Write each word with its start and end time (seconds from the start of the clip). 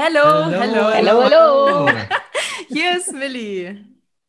Hallo, 0.00 0.44
hallo. 0.44 0.94
Hallo, 0.94 1.24
hallo. 1.24 1.90
Hier 2.68 2.98
ist 2.98 3.12
Millie. 3.12 3.84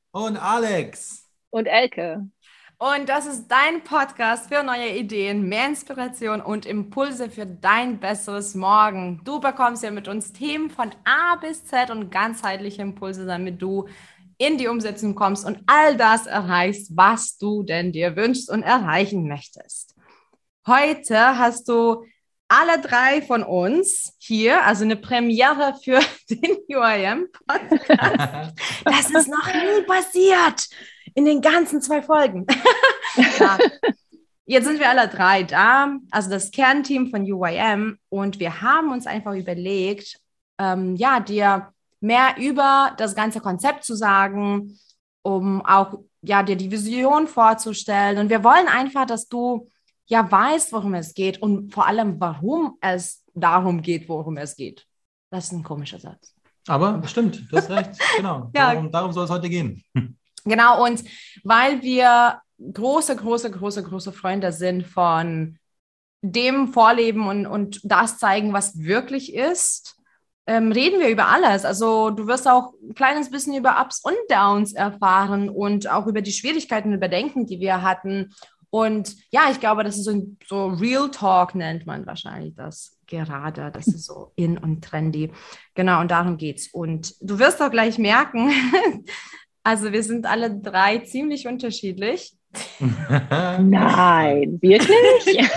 Und 0.10 0.36
Alex. 0.36 1.30
Und 1.52 1.68
Elke. 1.68 2.28
Und 2.80 3.08
das 3.08 3.28
ist 3.28 3.48
dein 3.50 3.84
Podcast 3.84 4.52
für 4.52 4.64
neue 4.64 4.98
Ideen, 4.98 5.48
mehr 5.48 5.68
Inspiration 5.68 6.42
und 6.42 6.66
Impulse 6.66 7.30
für 7.30 7.46
dein 7.46 8.00
besseres 8.00 8.56
Morgen. 8.56 9.22
Du 9.24 9.40
bekommst 9.40 9.84
ja 9.84 9.92
mit 9.92 10.08
uns 10.08 10.34
Themen 10.34 10.72
von 10.72 10.90
A 11.04 11.36
bis 11.36 11.64
Z 11.66 11.92
und 11.92 12.10
ganzheitliche 12.10 12.82
Impulse, 12.82 13.28
damit 13.28 13.62
du 13.62 13.88
in 14.40 14.58
die 14.58 14.70
Umsetzung 14.70 15.14
kommst 15.14 15.46
und 15.46 15.60
all 15.68 15.96
das 15.98 16.26
erreichst, 16.26 16.98
was 16.98 17.38
du 17.38 17.62
denn 17.62 17.92
dir 17.92 18.16
wünschst 18.16 18.50
und 18.50 18.64
erreichen 18.64 19.28
möchtest. 19.28 19.94
Heute 20.66 21.38
hast 21.38 21.70
du 21.70 22.06
alle 22.50 22.82
drei 22.82 23.22
von 23.22 23.44
uns 23.44 24.16
hier, 24.18 24.66
also 24.66 24.84
eine 24.84 24.98
Premiere 24.98 25.76
für 25.82 26.00
den 26.30 26.58
UIM-Podcast. 26.68 28.54
Das 28.84 29.10
ist 29.12 29.30
noch 29.30 29.48
nie 29.54 29.84
passiert 29.88 30.68
in 31.16 31.26
den 31.26 31.42
ganzen 31.42 31.82
zwei 31.82 32.02
Folgen. 32.02 32.46
ja. 33.40 33.58
Jetzt 34.46 34.66
sind 34.66 34.80
wir 34.80 34.90
alle 34.90 35.08
drei 35.08 35.44
da, 35.44 35.96
also 36.10 36.30
das 36.32 36.50
Kernteam 36.50 37.12
von 37.12 37.22
UIM, 37.32 38.00
und 38.10 38.40
wir 38.40 38.62
haben 38.62 38.92
uns 38.92 39.06
einfach 39.06 39.36
überlegt, 39.36 40.20
ähm, 40.58 40.96
ja, 40.96 41.20
dir 41.20 41.72
mehr 42.02 42.36
über 42.38 42.96
das 42.98 43.16
ganze 43.16 43.42
Konzept 43.42 43.84
zu 43.84 43.96
sagen, 43.96 44.80
um 45.22 45.64
auch 45.64 46.00
ja, 46.22 46.42
dir 46.42 46.56
die 46.56 46.72
Vision 46.72 47.28
vorzustellen. 47.28 48.18
Und 48.18 48.30
wir 48.30 48.44
wollen 48.44 48.68
einfach, 48.68 49.06
dass 49.06 49.28
du 49.28 49.70
ja 50.10 50.30
weißt, 50.30 50.74
worum 50.74 50.96
es 50.96 51.14
geht 51.14 51.42
und 51.42 51.74
vor 51.74 51.88
allem, 51.88 52.20
warum 52.20 52.78
es 52.82 53.24
darum 53.34 53.82
geht, 53.82 54.10
worum 54.10 54.38
es 54.38 54.56
geht. 54.56 54.86
Das 55.30 55.46
ist 55.46 55.52
ein 55.54 55.64
komischer 55.64 56.00
Satz. 56.00 56.34
Aber 56.68 56.94
bestimmt, 56.94 57.46
du 57.50 57.58
hast 57.58 57.70
recht. 57.70 57.92
Genau. 58.18 58.50
ja. 58.54 58.74
darum, 58.74 58.92
darum 58.92 59.14
soll 59.14 59.26
es 59.26 59.32
heute 59.32 59.50
gehen. 59.50 59.84
Genau, 60.46 60.86
und 60.86 61.04
weil 61.44 61.82
wir 61.84 62.42
große, 62.60 63.18
große, 63.18 63.52
große, 63.52 63.84
große 63.84 64.14
Freunde 64.14 64.54
sind 64.54 64.88
von 64.88 65.60
dem 66.22 66.70
Vorleben 66.70 67.28
und, 67.28 67.46
und 67.46 67.82
das 67.84 68.18
zeigen, 68.18 68.54
was 68.54 68.80
wirklich 68.80 69.34
ist, 69.34 69.98
ähm, 70.48 70.72
reden 70.72 71.02
wir 71.02 71.10
über 71.10 71.28
alles. 71.28 71.66
Also 71.66 72.10
du 72.10 72.26
wirst 72.26 72.48
auch 72.48 72.74
ein 72.82 72.96
kleines 72.96 73.30
bisschen 73.30 73.54
über 73.54 73.82
Ups 73.82 74.02
und 74.02 74.16
Downs 74.30 74.74
erfahren 74.74 75.50
und 75.50 75.90
auch 75.90 76.08
über 76.08 76.22
die 76.22 76.32
Schwierigkeiten 76.32 76.88
und 76.88 76.96
Überdenken, 76.96 77.46
die 77.46 77.60
wir 77.60 77.82
hatten. 77.82 78.34
Und 78.72 79.16
ja, 79.32 79.50
ich 79.52 79.60
glaube, 79.60 79.84
das 79.84 79.98
ist 79.98 80.06
so, 80.06 80.36
so 80.48 80.68
Real 80.68 81.10
Talk 81.10 81.56
nennt 81.56 81.86
man 81.86 82.06
wahrscheinlich 82.06 82.56
das 82.56 82.98
gerade. 83.08 83.72
Das 83.72 83.88
ist 83.88 84.06
so 84.06 84.32
in 84.36 84.58
und 84.58 84.84
trendy. 84.84 85.32
Genau, 85.74 86.02
und 86.02 86.12
darum 86.12 86.38
geht's. 86.38 86.68
Und 86.72 87.16
du 87.22 87.40
wirst 87.40 87.62
auch 87.62 87.72
gleich 87.72 87.98
merken, 87.98 88.52
also 89.64 89.92
wir 89.92 90.04
sind 90.04 90.26
alle 90.26 90.56
drei 90.60 91.00
ziemlich 91.00 91.48
unterschiedlich. 91.48 92.36
Nein, 92.80 94.60
wirklich? 94.62 95.50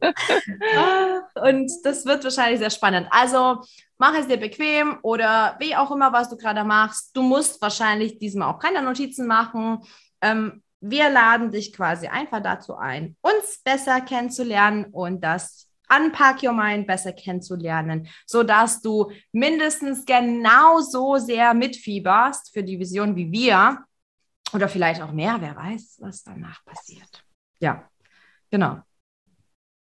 und 1.34 1.70
das 1.84 2.04
wird 2.04 2.24
wahrscheinlich 2.24 2.58
sehr 2.58 2.70
spannend. 2.70 3.08
Also 3.10 3.62
mach 3.98 4.14
es 4.14 4.26
dir 4.26 4.36
bequem 4.36 4.98
oder 5.02 5.56
wie 5.58 5.74
auch 5.76 5.90
immer, 5.90 6.12
was 6.12 6.28
du 6.28 6.36
gerade 6.36 6.64
machst. 6.64 7.16
Du 7.16 7.22
musst 7.22 7.60
wahrscheinlich 7.62 8.18
diesmal 8.18 8.52
auch 8.52 8.58
keine 8.58 8.82
Notizen 8.82 9.26
machen. 9.26 9.80
Ähm, 10.20 10.62
wir 10.90 11.10
laden 11.10 11.50
dich 11.50 11.72
quasi 11.72 12.06
einfach 12.06 12.42
dazu 12.42 12.76
ein, 12.76 13.16
uns 13.20 13.60
besser 13.64 14.00
kennenzulernen 14.00 14.86
und 14.86 15.22
das 15.22 15.68
Unpack 15.88 16.42
Your 16.42 16.52
Mind 16.52 16.86
besser 16.86 17.12
kennenzulernen, 17.12 18.08
sodass 18.26 18.80
du 18.80 19.12
mindestens 19.32 20.04
genauso 20.04 21.18
sehr 21.18 21.54
mitfieberst 21.54 22.52
für 22.52 22.62
die 22.62 22.78
Vision 22.78 23.14
wie 23.14 23.30
wir 23.30 23.84
oder 24.52 24.68
vielleicht 24.68 25.00
auch 25.02 25.12
mehr, 25.12 25.36
wer 25.40 25.54
weiß, 25.54 25.98
was 26.00 26.24
danach 26.24 26.64
passiert. 26.64 27.24
Ja, 27.60 27.88
genau. 28.50 28.80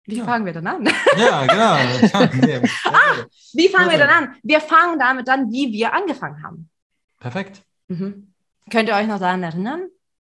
Wie 0.04 0.18
ja. 0.18 0.24
fangen 0.24 0.47
wir 0.47 0.53
dann 0.53 0.66
an? 0.66 0.88
Ja, 1.16 1.47
genau. 1.47 1.72
ah, 2.84 3.24
wie 3.54 3.68
fangen 3.68 3.91
wir 3.91 3.98
dann 3.98 4.10
an? 4.10 4.36
Wir 4.42 4.60
fangen 4.60 4.98
damit 4.98 5.28
an, 5.28 5.50
wie 5.50 5.72
wir 5.72 5.92
angefangen 5.92 6.42
haben. 6.44 6.70
Perfekt. 7.18 7.62
Mhm. 7.88 8.32
Könnt 8.70 8.88
ihr 8.88 8.94
euch 8.94 9.06
noch 9.06 9.18
daran 9.18 9.42
erinnern? 9.42 9.88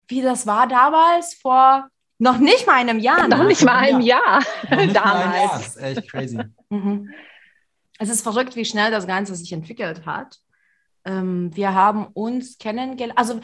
Wie 0.09 0.23
das 0.23 0.47
war 0.47 0.67
damals 0.67 1.35
vor 1.35 1.89
noch 2.19 2.39
nicht 2.39 2.67
mal 2.67 2.75
einem 2.75 2.99
Jahr. 2.99 3.29
Noch 3.29 3.45
nicht 3.45 3.63
mal 3.65 3.77
einem 3.77 4.01
Jahr. 4.01 4.43
Jahr. 4.71 4.87
damals. 4.87 5.53
Das 5.53 5.77
ist 5.77 5.83
echt 5.83 6.11
crazy. 6.11 6.41
Mhm. 6.71 7.11
Es 7.99 8.09
ist 8.09 8.23
verrückt, 8.23 8.57
wie 8.57 8.65
schnell 8.65 8.91
das 8.91 9.07
Ganze 9.07 9.35
sich 9.35 9.53
entwickelt 9.53 10.07
hat. 10.07 10.39
Ähm, 11.05 11.55
wir 11.55 11.75
haben 11.75 12.07
uns 12.09 12.59
kennengelernt. 12.59 13.19
Also, 13.19 13.41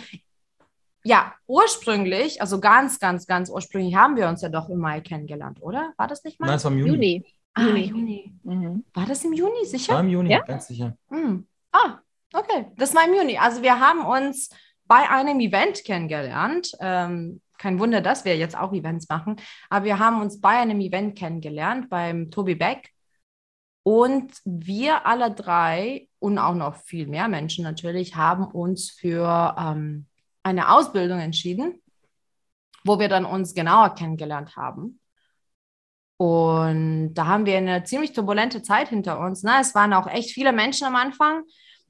ja, 1.04 1.34
ursprünglich, 1.46 2.40
also 2.40 2.60
ganz, 2.60 2.98
ganz, 2.98 3.26
ganz 3.26 3.50
ursprünglich 3.50 3.94
haben 3.94 4.16
wir 4.16 4.28
uns 4.28 4.42
ja 4.42 4.48
doch 4.48 4.68
im 4.68 4.78
Mai 4.78 5.00
kennengelernt, 5.00 5.58
oder? 5.60 5.92
War 5.96 6.06
das 6.06 6.24
nicht 6.24 6.40
mal? 6.40 6.46
Nein, 6.46 6.56
es 6.56 6.64
war 6.64 6.72
im 6.72 6.78
Juni. 6.78 6.92
Juni. 6.92 7.26
Ah, 7.54 7.62
Juni. 7.62 7.84
Juni. 7.84 8.34
Mhm. 8.44 8.84
War 8.94 9.06
das 9.06 9.24
im 9.24 9.32
Juni, 9.32 9.64
sicher? 9.66 9.94
War 9.94 10.00
im 10.00 10.08
Juni, 10.08 10.30
ja? 10.30 10.40
ganz 10.40 10.68
sicher. 10.68 10.96
Mhm. 11.10 11.46
Ah, 11.72 11.98
okay. 12.32 12.66
Das 12.76 12.94
war 12.94 13.06
im 13.06 13.14
Juni. 13.14 13.36
Also, 13.36 13.62
wir 13.62 13.78
haben 13.78 14.04
uns 14.04 14.50
bei 14.86 15.08
einem 15.08 15.40
Event 15.40 15.84
kennengelernt. 15.84 16.72
Ähm, 16.80 17.40
kein 17.58 17.78
Wunder, 17.78 18.00
dass 18.00 18.24
wir 18.24 18.36
jetzt 18.36 18.58
auch 18.58 18.72
Events 18.72 19.08
machen, 19.08 19.36
aber 19.70 19.84
wir 19.84 19.98
haben 19.98 20.20
uns 20.20 20.40
bei 20.40 20.58
einem 20.58 20.80
Event 20.80 21.16
kennengelernt, 21.16 21.88
beim 21.88 22.30
Tobi 22.30 22.56
Beck. 22.56 22.90
Und 23.84 24.32
wir 24.44 25.06
alle 25.06 25.32
drei 25.32 26.08
und 26.18 26.38
auch 26.38 26.54
noch 26.54 26.76
viel 26.76 27.06
mehr 27.06 27.28
Menschen 27.28 27.64
natürlich 27.64 28.14
haben 28.14 28.44
uns 28.44 28.90
für 28.90 29.56
ähm, 29.58 30.06
eine 30.42 30.70
Ausbildung 30.72 31.18
entschieden, 31.18 31.82
wo 32.84 32.98
wir 32.98 33.08
dann 33.08 33.24
uns 33.24 33.54
genauer 33.54 33.94
kennengelernt 33.94 34.56
haben. 34.56 35.00
Und 36.16 37.14
da 37.14 37.26
haben 37.26 37.46
wir 37.46 37.56
eine 37.56 37.82
ziemlich 37.82 38.12
turbulente 38.12 38.62
Zeit 38.62 38.88
hinter 38.88 39.18
uns. 39.18 39.42
Ne? 39.42 39.54
Es 39.60 39.74
waren 39.74 39.92
auch 39.92 40.06
echt 40.06 40.30
viele 40.30 40.52
Menschen 40.52 40.86
am 40.86 40.94
Anfang. 40.94 41.42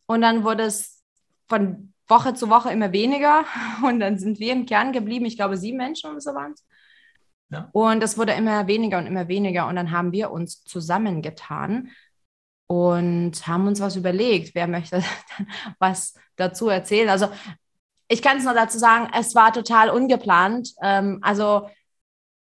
Und 0.07 0.23
dann 0.23 0.45
wurde 0.45 0.65
es 0.65 1.03
von 1.49 1.92
Woche 2.12 2.34
zu 2.34 2.50
Woche 2.50 2.71
immer 2.71 2.93
weniger 2.93 3.45
und 3.83 4.00
dann 4.00 4.19
sind 4.19 4.39
wir 4.39 4.53
im 4.53 4.67
Kern 4.67 4.93
geblieben. 4.93 5.25
Ich 5.25 5.37
glaube, 5.37 5.56
sieben 5.56 5.78
Menschen 5.78 6.11
oder 6.11 6.21
so 6.21 6.34
waren 6.34 6.53
es. 6.53 6.65
Ja. 7.50 7.69
Und 7.73 8.03
es 8.03 8.17
wurde 8.17 8.33
immer 8.33 8.67
weniger 8.67 8.99
und 8.99 9.06
immer 9.06 9.28
weniger 9.28 9.67
und 9.69 9.77
dann 9.77 9.91
haben 9.91 10.12
wir 10.12 10.31
uns 10.31 10.62
zusammengetan 10.65 11.91
und 12.67 13.47
haben 13.47 13.67
uns 13.67 13.81
was 13.81 13.97
überlegt, 13.97 14.55
wer 14.55 14.67
möchte 14.67 15.03
was 15.78 16.15
dazu 16.37 16.69
erzählen. 16.69 17.11
Also 17.11 17.28
ich 18.09 18.23
kann 18.23 18.39
es 18.39 18.44
nur 18.44 18.55
dazu 18.55 18.79
sagen, 18.79 19.11
es 19.19 19.34
war 19.34 19.53
total 19.53 19.91
ungeplant. 19.91 20.71
Ähm, 20.83 21.19
also 21.23 21.69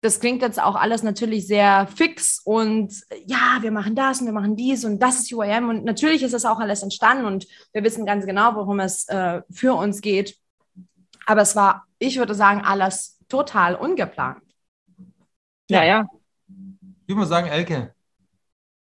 das 0.03 0.19
klingt 0.19 0.41
jetzt 0.41 0.62
auch 0.62 0.75
alles 0.75 1.02
natürlich 1.02 1.47
sehr 1.47 1.88
fix 1.88 2.41
und 2.44 2.94
ja, 3.25 3.59
wir 3.62 3.72
machen 3.72 3.96
das 3.96 4.19
und 4.19 4.25
wir 4.28 4.34
machen 4.34 4.58
dies 4.58 4.84
und 4.84 5.00
das 5.00 5.19
ist 5.19 5.31
UIM 5.31 5.69
und 5.69 5.86
natürlich 5.86 6.24
ist 6.24 6.34
das 6.34 6.44
auch 6.44 6.59
alles 6.59 6.84
entstanden 6.84 7.24
und 7.24 7.47
wir 7.72 7.86
wissen 7.86 8.06
ganz 8.06 8.25
genau, 8.25 8.53
worum 8.56 8.81
es 8.81 9.08
äh, 9.08 9.42
für 9.50 9.74
uns 9.75 10.02
geht. 10.02 10.38
Aber 11.25 11.42
es 11.42 11.56
war, 11.56 11.86
ich 12.00 12.18
würde 12.18 12.36
sagen, 12.36 12.63
alles 12.66 13.18
total 13.30 13.75
ungeplant. 13.75 14.44
Ja, 15.69 15.86
ja. 15.86 16.06
Ich 17.08 17.16
würde 17.16 17.28
sagen, 17.28 17.47
Elke, 17.47 17.96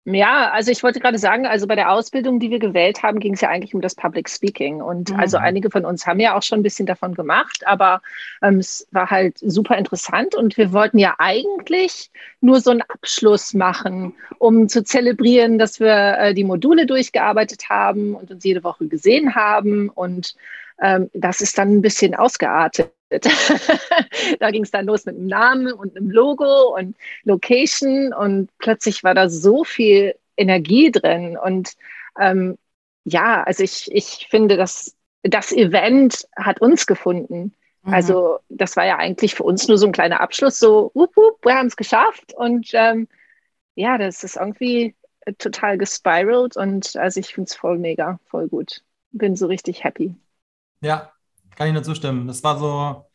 ja, 0.05 0.51
also 0.51 0.71
ich 0.71 0.83
wollte 0.83 0.99
gerade 0.99 1.19
sagen, 1.19 1.47
also 1.47 1.67
bei 1.67 1.77
der 1.77 1.91
Ausbildung, 1.91 2.41
die 2.41 2.51
wir 2.51 2.59
gewählt 2.59 3.03
haben, 3.03 3.21
ging 3.21 3.35
es 3.35 3.43
ja 3.43 3.51
eigentlich 3.51 3.75
um 3.75 3.83
das 3.83 3.95
Public 3.95 4.31
Speaking. 4.31 4.81
Und 4.81 5.11
mhm. 5.11 5.21
also 5.21 5.37
einige 5.37 5.71
von 5.71 5.85
uns 5.85 6.07
haben 6.07 6.21
ja 6.21 6.37
auch 6.37 6.43
schon 6.43 6.61
ein 6.61 6.63
bisschen 6.63 6.87
davon 6.87 7.15
gemacht, 7.15 7.67
aber 7.67 8.01
ähm, 8.43 8.59
es 8.59 8.89
war 8.93 9.11
halt 9.11 9.37
super 9.39 9.77
interessant 9.77 10.35
und 10.35 10.57
wir 10.57 10.73
wollten 10.73 10.99
ja 10.99 11.17
eigentlich 11.19 12.11
nur 12.41 12.61
so 12.61 12.71
einen 12.71 12.83
Abschluss 12.83 13.53
machen, 13.53 14.15
um 14.39 14.69
zu 14.69 14.83
zelebrieren, 14.85 15.59
dass 15.59 15.81
wir 15.81 16.19
äh, 16.19 16.35
die 16.35 16.45
Module 16.45 16.87
durchgearbeitet 16.87 17.69
haben 17.69 18.15
und 18.15 18.31
uns 18.31 18.43
jede 18.43 18.65
Woche 18.65 18.89
gesehen 18.89 19.35
haben. 19.35 19.91
Und 19.91 20.35
ähm, 20.81 21.11
das 21.13 21.43
ist 21.43 21.59
dann 21.59 21.77
ein 21.77 21.83
bisschen 21.83 22.15
ausgeartet. 22.15 22.91
da 24.41 24.51
ging 24.51 24.63
es 24.63 24.71
dann 24.71 24.87
los 24.87 25.05
mit 25.05 25.17
einem 25.17 25.27
Namen 25.27 25.73
und 25.73 25.97
einem 25.97 26.11
Logo 26.11 26.77
und 26.77 26.97
Location 27.25 28.13
und 28.13 28.51
plötzlich 28.59 29.03
war 29.03 29.15
da 29.15 29.29
so 29.29 29.65
viel 29.65 30.15
Energie 30.37 30.91
drin. 30.91 31.37
Und 31.37 31.75
ähm, 32.19 32.57
ja, 33.05 33.43
also 33.43 33.65
ich, 33.65 33.91
ich 33.93 34.29
finde, 34.31 34.57
dass 34.57 34.97
das 35.23 35.53
Event 35.53 36.27
hat 36.37 36.61
uns 36.61 36.87
gefunden. 36.87 37.55
Mhm. 37.83 37.95
Also 37.95 38.39
das 38.49 38.77
war 38.77 38.87
ja 38.87 38.97
eigentlich 38.97 39.35
für 39.35 39.45
uns 39.45 39.69
nur 39.69 39.79
so 39.79 39.87
ein 39.87 39.93
kleiner 39.93 40.21
Abschluss, 40.21 40.59
so, 40.59 40.91
wup, 40.95 41.17
wup, 41.17 41.45
wir 41.45 41.57
haben 41.57 41.67
es 41.67 41.77
geschafft. 41.77 42.33
Und 42.35 42.71
ähm, 42.73 43.09
ja, 43.75 43.99
das 43.99 44.25
ist 44.25 44.37
irgendwie 44.37 44.95
total 45.39 45.79
gespiralt 45.79 46.57
und 46.57 46.97
also 46.97 47.21
ich 47.21 47.35
finde 47.35 47.49
es 47.49 47.55
voll 47.55 47.79
mega, 47.79 48.19
voll 48.27 48.49
gut. 48.49 48.83
Bin 49.13 49.37
so 49.37 49.47
richtig 49.47 49.85
happy. 49.85 50.15
Ja, 50.81 51.13
kann 51.57 51.69
ich 51.69 51.75
nur 51.75 51.83
zustimmen. 51.83 52.27
Das 52.27 52.43
war 52.43 52.59
so 52.59 53.07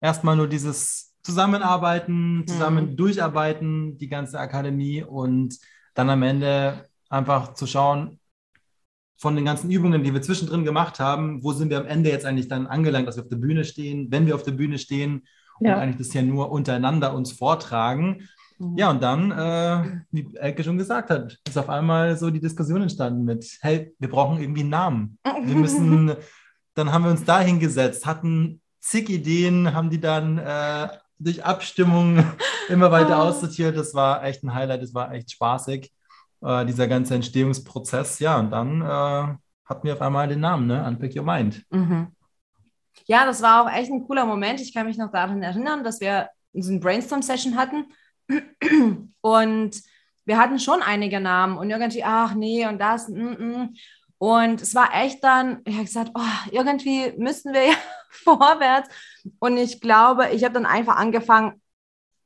erstmal 0.00 0.36
nur 0.36 0.48
dieses 0.48 1.14
Zusammenarbeiten, 1.22 2.44
zusammen 2.46 2.92
mhm. 2.92 2.96
durcharbeiten, 2.96 3.98
die 3.98 4.08
ganze 4.08 4.38
Akademie 4.38 5.02
und 5.02 5.56
dann 5.94 6.10
am 6.10 6.22
Ende 6.22 6.88
einfach 7.08 7.54
zu 7.54 7.66
schauen, 7.66 8.18
von 9.22 9.36
den 9.36 9.44
ganzen 9.44 9.70
Übungen, 9.70 10.02
die 10.02 10.12
wir 10.12 10.20
zwischendrin 10.20 10.64
gemacht 10.64 10.98
haben, 10.98 11.44
wo 11.44 11.52
sind 11.52 11.70
wir 11.70 11.78
am 11.78 11.86
Ende 11.86 12.10
jetzt 12.10 12.26
eigentlich 12.26 12.48
dann 12.48 12.66
angelangt, 12.66 13.06
dass 13.06 13.16
wir 13.16 13.22
auf 13.22 13.28
der 13.28 13.36
Bühne 13.36 13.64
stehen, 13.64 14.08
wenn 14.10 14.26
wir 14.26 14.34
auf 14.34 14.42
der 14.42 14.50
Bühne 14.50 14.78
stehen 14.78 15.22
ja. 15.60 15.74
und 15.74 15.80
eigentlich 15.80 16.08
das 16.08 16.14
ja 16.14 16.22
nur 16.22 16.50
untereinander 16.50 17.14
uns 17.14 17.30
vortragen. 17.30 18.28
Mhm. 18.58 18.76
Ja, 18.76 18.90
und 18.90 19.00
dann, 19.00 19.30
äh, 19.30 20.00
wie 20.10 20.26
Elke 20.34 20.64
schon 20.64 20.76
gesagt 20.76 21.10
hat, 21.10 21.38
ist 21.46 21.56
auf 21.56 21.68
einmal 21.68 22.16
so 22.16 22.30
die 22.30 22.40
Diskussion 22.40 22.82
entstanden 22.82 23.24
mit, 23.24 23.58
hey, 23.60 23.94
wir 24.00 24.10
brauchen 24.10 24.40
irgendwie 24.40 24.62
einen 24.62 24.70
Namen. 24.70 25.18
Wir 25.44 25.54
müssen, 25.56 26.16
dann 26.74 26.92
haben 26.92 27.04
wir 27.04 27.10
uns 27.10 27.24
da 27.24 27.40
hingesetzt, 27.40 28.06
hatten 28.06 28.60
zig 28.80 29.08
Ideen, 29.08 29.74
haben 29.74 29.90
die 29.90 30.00
dann 30.00 30.38
äh, 30.38 30.88
durch 31.18 31.44
Abstimmung 31.44 32.24
immer 32.68 32.90
weiter 32.90 33.18
oh. 33.18 33.28
aussortiert. 33.28 33.76
Das 33.76 33.94
war 33.94 34.24
echt 34.24 34.42
ein 34.42 34.54
Highlight, 34.54 34.82
das 34.82 34.94
war 34.94 35.12
echt 35.12 35.30
spaßig 35.30 35.92
äh, 36.42 36.66
dieser 36.66 36.88
ganze 36.88 37.14
Entstehungsprozess. 37.14 38.18
Ja, 38.18 38.38
und 38.38 38.50
dann 38.50 38.82
äh, 38.82 39.36
hatten 39.64 39.86
wir 39.86 39.94
auf 39.94 40.02
einmal 40.02 40.28
den 40.28 40.40
Namen, 40.40 40.66
ne? 40.66 40.84
Unpick 40.84 41.16
Your 41.16 41.24
Mind. 41.24 41.64
Mhm. 41.70 42.08
Ja, 43.06 43.24
das 43.24 43.42
war 43.42 43.64
auch 43.64 43.72
echt 43.72 43.90
ein 43.90 44.06
cooler 44.06 44.26
Moment. 44.26 44.60
Ich 44.60 44.74
kann 44.74 44.86
mich 44.86 44.98
noch 44.98 45.10
daran 45.10 45.42
erinnern, 45.42 45.82
dass 45.82 46.00
wir 46.00 46.28
so 46.52 46.70
eine 46.70 46.80
Brainstorm-Session 46.80 47.56
hatten 47.56 47.86
und 49.20 49.82
wir 50.24 50.38
hatten 50.38 50.58
schon 50.58 50.82
einige 50.82 51.20
Namen 51.20 51.58
und 51.58 51.70
irgendwie, 51.70 52.04
ach 52.04 52.34
nee, 52.34 52.66
und 52.66 52.78
das, 52.78 53.08
mm, 53.08 53.14
mm. 53.14 53.74
Und 54.22 54.62
es 54.62 54.72
war 54.76 54.94
echt 54.94 55.24
dann, 55.24 55.62
ich 55.64 55.74
habe 55.74 55.84
gesagt, 55.84 56.12
oh, 56.14 56.50
irgendwie 56.52 57.12
müssen 57.18 57.52
wir 57.52 57.64
ja 57.70 57.74
vorwärts. 58.08 58.88
Und 59.40 59.56
ich 59.56 59.80
glaube, 59.80 60.28
ich 60.30 60.44
habe 60.44 60.54
dann 60.54 60.64
einfach 60.64 60.94
angefangen, 60.94 61.60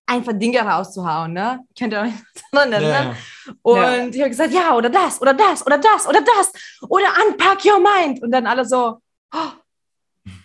einfach 0.05 0.35
Dinge 0.35 0.61
rauszuhauen, 0.61 1.33
ne? 1.33 1.61
Kennt 1.75 1.95
ihr 1.95 2.03
euch 2.03 2.13
daran 2.53 2.71
erinnern? 2.71 3.17
Ja. 3.47 3.55
Und 3.63 3.79
ja. 3.79 4.09
ich 4.09 4.21
habe 4.21 4.29
gesagt, 4.29 4.53
ja, 4.53 4.75
oder 4.75 4.91
das, 4.91 5.23
oder 5.23 5.33
das, 5.33 5.65
oder 5.65 5.79
das, 5.79 6.07
oder 6.07 6.21
das, 6.21 6.53
oder 6.83 7.07
unpack 7.27 7.65
your 7.65 7.81
mind. 7.81 8.23
Und 8.23 8.31
dann 8.31 8.47
alle 8.47 8.67
so, 8.67 9.01
oh, 9.33 9.51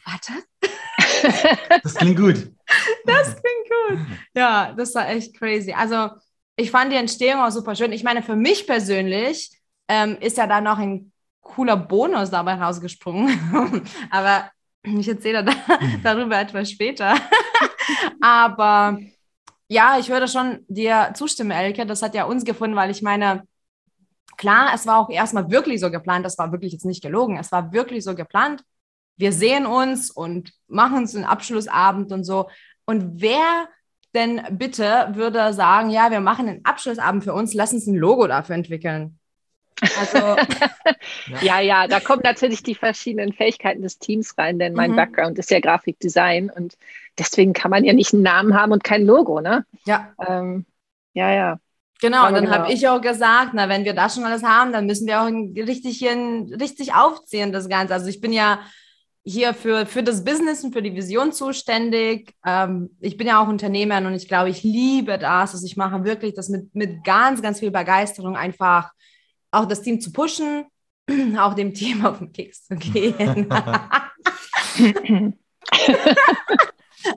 warte. 0.06 0.33
Das 1.83 1.95
klingt 1.95 2.18
gut. 2.18 2.50
Das 3.06 3.27
klingt 3.27 4.00
gut. 4.00 4.00
Ja, 4.33 4.71
das 4.71 4.95
war 4.95 5.09
echt 5.09 5.38
crazy. 5.38 5.74
Also, 5.74 6.12
ich 6.56 6.71
fand 6.71 6.94
die 6.94 6.97
Entstehung 6.97 7.42
auch 7.42 7.51
super 7.51 7.75
schön. 7.75 7.92
Ich 7.92 8.06
meine, 8.06 8.24
für 8.24 8.38
mich 8.38 8.65
persönlich 8.65 9.51
ähm, 9.89 10.18
ist 10.21 10.38
ja 10.38 10.47
da 10.47 10.62
noch 10.62 10.80
ein 10.80 11.12
cooler 11.41 11.77
Bonus 11.77 12.29
dabei 12.29 12.55
rausgesprungen. 12.55 13.83
Aber 14.09 14.49
ich 14.83 15.07
erzähle 15.07 15.43
da, 15.43 15.53
darüber 16.03 16.39
etwas 16.39 16.71
später. 16.71 17.15
Aber 18.21 18.99
ja, 19.67 19.97
ich 19.99 20.09
würde 20.09 20.27
schon 20.27 20.65
dir 20.67 21.11
zustimmen, 21.13 21.51
Elke. 21.51 21.85
Das 21.85 22.01
hat 22.01 22.15
ja 22.15 22.25
uns 22.25 22.43
gefunden, 22.43 22.75
weil 22.75 22.91
ich 22.91 23.01
meine, 23.01 23.43
klar, 24.38 24.71
es 24.73 24.85
war 24.88 24.97
auch 24.97 25.09
erstmal 25.09 25.49
wirklich 25.51 25.79
so 25.79 25.91
geplant. 25.91 26.25
Das 26.25 26.38
war 26.38 26.51
wirklich 26.51 26.73
jetzt 26.73 26.85
nicht 26.85 27.03
gelogen. 27.03 27.38
Es 27.38 27.51
war 27.51 27.71
wirklich 27.71 28.03
so 28.03 28.15
geplant. 28.15 28.63
Wir 29.17 29.31
sehen 29.31 29.65
uns 29.65 30.09
und 30.09 30.51
machen 30.67 30.97
uns 30.97 31.15
einen 31.15 31.25
Abschlussabend 31.25 32.11
und 32.11 32.23
so. 32.23 32.49
Und 32.85 33.21
wer 33.21 33.67
denn 34.13 34.41
bitte 34.51 35.09
würde 35.13 35.53
sagen, 35.53 35.89
ja, 35.89 36.11
wir 36.11 36.19
machen 36.19 36.49
einen 36.49 36.65
Abschlussabend 36.65 37.23
für 37.23 37.33
uns, 37.33 37.53
lass 37.53 37.73
uns 37.73 37.87
ein 37.87 37.95
Logo 37.95 38.27
dafür 38.27 38.55
entwickeln. 38.55 39.19
Also, 40.00 40.35
ja. 41.41 41.59
ja, 41.59 41.88
da 41.88 42.00
kommen 42.00 42.21
natürlich 42.23 42.63
die 42.63 42.75
verschiedenen 42.75 43.33
Fähigkeiten 43.33 43.81
des 43.81 44.00
Teams 44.00 44.38
rein, 44.38 44.59
denn 44.59 44.73
mein 44.73 44.91
mhm. 44.91 44.95
Background 44.95 45.39
ist 45.39 45.51
ja 45.51 45.59
Grafikdesign 45.59 46.50
und 46.50 46.77
deswegen 47.18 47.53
kann 47.53 47.71
man 47.71 47.83
ja 47.83 47.94
nicht 47.94 48.13
einen 48.13 48.23
Namen 48.23 48.53
haben 48.53 48.71
und 48.71 48.83
kein 48.83 49.06
Logo, 49.06 49.41
ne? 49.41 49.65
Ja. 49.85 50.13
Ähm, 50.27 50.65
ja, 51.13 51.31
ja. 51.33 51.59
Genau, 52.00 52.27
und 52.27 52.33
dann 52.33 52.45
genau. 52.45 52.57
habe 52.57 52.73
ich 52.73 52.88
auch 52.88 53.00
gesagt, 53.00 53.51
na, 53.53 53.69
wenn 53.69 53.85
wir 53.85 53.94
das 53.94 54.15
schon 54.15 54.23
alles 54.23 54.44
haben, 54.44 54.71
dann 54.71 54.88
müssen 54.88 55.06
wir 55.06 55.21
auch 55.21 55.27
richtig, 55.27 56.03
richtig 56.03 56.94
aufziehen, 56.95 57.51
das 57.51 57.69
Ganze. 57.69 57.94
Also 57.94 58.07
ich 58.07 58.21
bin 58.21 58.33
ja 58.33 58.59
hier 59.23 59.53
für, 59.53 59.85
für 59.85 60.01
das 60.01 60.23
Business 60.23 60.63
und 60.63 60.73
für 60.73 60.81
die 60.81 60.95
Vision 60.95 61.31
zuständig. 61.31 62.33
Ähm, 62.44 62.89
ich 63.00 63.18
bin 63.18 63.27
ja 63.27 63.41
auch 63.41 63.47
Unternehmerin 63.47 64.07
und 64.07 64.15
ich 64.15 64.27
glaube, 64.27 64.50
ich 64.50 64.63
liebe 64.63 65.19
das. 65.19 65.53
Also 65.53 65.63
ich 65.63 65.77
mache 65.77 66.03
wirklich 66.03 66.33
das 66.33 66.50
mit, 66.50 66.73
mit 66.73 67.03
ganz, 67.03 67.41
ganz 67.41 67.59
viel 67.59 67.69
Begeisterung 67.69 68.35
einfach 68.35 68.91
auch 69.51 69.65
das 69.65 69.81
Team 69.81 70.01
zu 70.01 70.12
pushen, 70.12 70.65
auch 71.38 71.53
dem 71.53 71.74
Team 71.74 72.06
auf 72.06 72.19
den 72.19 72.31
Keks 72.31 72.65
zu 72.65 72.75
gehen. 72.75 73.50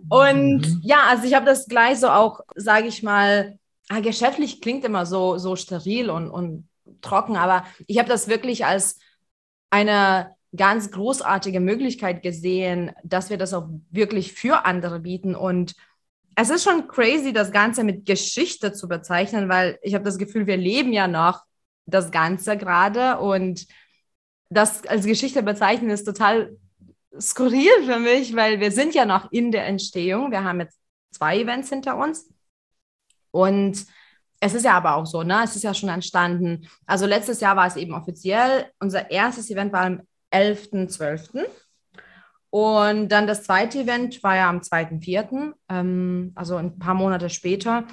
und 0.09 0.61
mhm. 0.69 0.81
ja, 0.83 1.05
also 1.09 1.25
ich 1.25 1.35
habe 1.35 1.47
das 1.47 1.67
gleich 1.67 2.01
so 2.01 2.09
auch, 2.09 2.41
sage 2.57 2.89
ich 2.89 3.03
mal, 3.03 3.59
ah, 3.89 4.01
geschäftlich 4.01 4.61
klingt 4.61 4.85
immer 4.85 5.07
so, 5.07 5.39
so 5.39 5.57
steril 5.57 6.11
und, 6.11 6.31
und 6.31 6.69
trocken, 7.01 7.37
aber 7.37 7.65
ich 7.87 7.99
habe 7.99 8.09
das 8.09 8.29
wirklich 8.29 8.65
als 8.67 8.99
eine 9.71 10.35
ganz 10.57 10.91
großartige 10.91 11.61
Möglichkeit 11.61 12.23
gesehen, 12.23 12.93
dass 13.03 13.31
wir 13.31 13.39
das 13.39 13.53
auch 13.53 13.69
wirklich 13.91 14.33
für 14.33 14.65
andere 14.65 15.01
bieten. 15.01 15.35
Und 15.35 15.75
es 16.37 16.51
ist 16.51 16.65
schon 16.65 16.87
crazy, 16.87 17.33
das 17.33 17.51
Ganze 17.51 17.83
mit 17.85 18.07
Geschichte 18.07 18.73
zu 18.73 18.89
bezeichnen, 18.89 19.49
weil 19.49 19.79
ich 19.83 19.95
habe 19.95 20.05
das 20.05 20.19
Gefühl, 20.19 20.47
wir 20.47 20.57
leben 20.57 20.93
ja 20.93 21.09
noch 21.09 21.43
das 21.87 22.11
Ganze 22.11 22.57
gerade 22.57 23.19
und 23.19 23.67
das 24.51 24.87
als 24.87 25.05
Geschichte 25.07 25.43
bezeichnen 25.43 25.91
ist 25.91 26.05
total 26.05 26.57
skurril 27.21 27.85
für 27.85 27.99
mich, 27.99 28.35
weil 28.35 28.61
wir 28.61 28.73
sind 28.73 28.95
ja 28.95 29.05
noch 29.05 29.31
in 29.33 29.53
der 29.53 29.67
Entstehung. 29.67 30.31
Wir 30.31 30.45
haben 30.45 30.61
jetzt 30.61 30.79
zwei 31.13 31.41
Events 31.41 31.69
hinter 31.69 31.97
uns 31.97 32.29
und 33.31 33.87
es 34.41 34.55
ist 34.55 34.65
ja 34.65 34.75
aber 34.75 34.97
auch 34.97 35.07
so, 35.07 35.23
ne? 35.23 35.41
Es 35.43 35.57
ist 35.57 35.63
ja 35.63 35.73
schon 35.73 35.89
entstanden. 35.89 36.69
Also 36.87 37.07
letztes 37.07 37.41
Jahr 37.41 37.57
war 37.57 37.67
es 37.67 37.77
eben 37.77 37.95
offiziell. 37.95 38.71
Unser 38.79 39.11
erstes 39.11 39.51
Event 39.51 39.73
war 39.73 39.83
am 39.83 40.03
11.12. 40.33 41.47
Und 42.51 43.09
dann 43.09 43.27
das 43.27 43.43
zweite 43.45 43.81
Event 43.81 44.23
war 44.23 44.37
ja 44.37 44.49
am 44.49 44.59
2.4., 44.59 45.55
ähm, 45.71 46.33
also 46.35 46.57
ein 46.57 46.79
paar 46.79 46.95
Monate 46.95 47.31
später. 47.31 47.85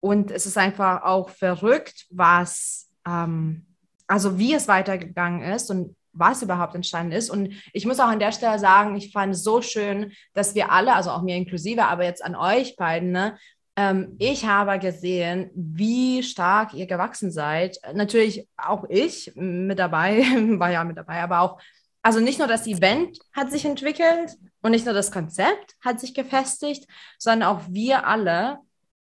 Und 0.00 0.30
es 0.30 0.44
ist 0.44 0.58
einfach 0.58 1.04
auch 1.04 1.30
verrückt, 1.30 2.06
was 2.10 2.90
ähm, 3.06 3.66
also 4.06 4.38
wie 4.38 4.54
es 4.54 4.68
weitergegangen 4.68 5.42
ist 5.42 5.70
und 5.70 5.96
was 6.12 6.42
überhaupt 6.42 6.74
entstanden 6.74 7.12
ist. 7.12 7.30
Und 7.30 7.54
ich 7.72 7.86
muss 7.86 8.00
auch 8.00 8.08
an 8.08 8.18
der 8.18 8.32
Stelle 8.32 8.58
sagen, 8.58 8.96
ich 8.96 9.12
fand 9.12 9.34
es 9.34 9.42
so 9.42 9.62
schön, 9.62 10.12
dass 10.34 10.54
wir 10.54 10.70
alle, 10.70 10.94
also 10.94 11.10
auch 11.10 11.22
mir 11.22 11.36
inklusive, 11.36 11.84
aber 11.84 12.04
jetzt 12.04 12.24
an 12.24 12.36
euch 12.36 12.76
beiden, 12.76 13.12
ne, 13.12 13.38
ähm, 13.76 14.16
ich 14.18 14.44
habe 14.44 14.78
gesehen, 14.78 15.50
wie 15.54 16.22
stark 16.22 16.74
ihr 16.74 16.86
gewachsen 16.86 17.30
seid. 17.30 17.78
Natürlich 17.94 18.46
auch 18.56 18.84
ich 18.88 19.32
mit 19.34 19.78
dabei, 19.78 20.18
war 20.58 20.70
ja 20.70 20.84
mit 20.84 20.98
dabei, 20.98 21.22
aber 21.22 21.40
auch, 21.40 21.58
also 22.02 22.20
nicht 22.20 22.38
nur 22.38 22.48
das 22.48 22.66
Event 22.66 23.18
hat 23.32 23.50
sich 23.50 23.64
entwickelt 23.64 24.36
und 24.60 24.72
nicht 24.72 24.84
nur 24.84 24.94
das 24.94 25.10
Konzept 25.10 25.76
hat 25.80 26.00
sich 26.00 26.14
gefestigt, 26.14 26.86
sondern 27.18 27.48
auch 27.48 27.62
wir 27.68 28.06
alle 28.06 28.58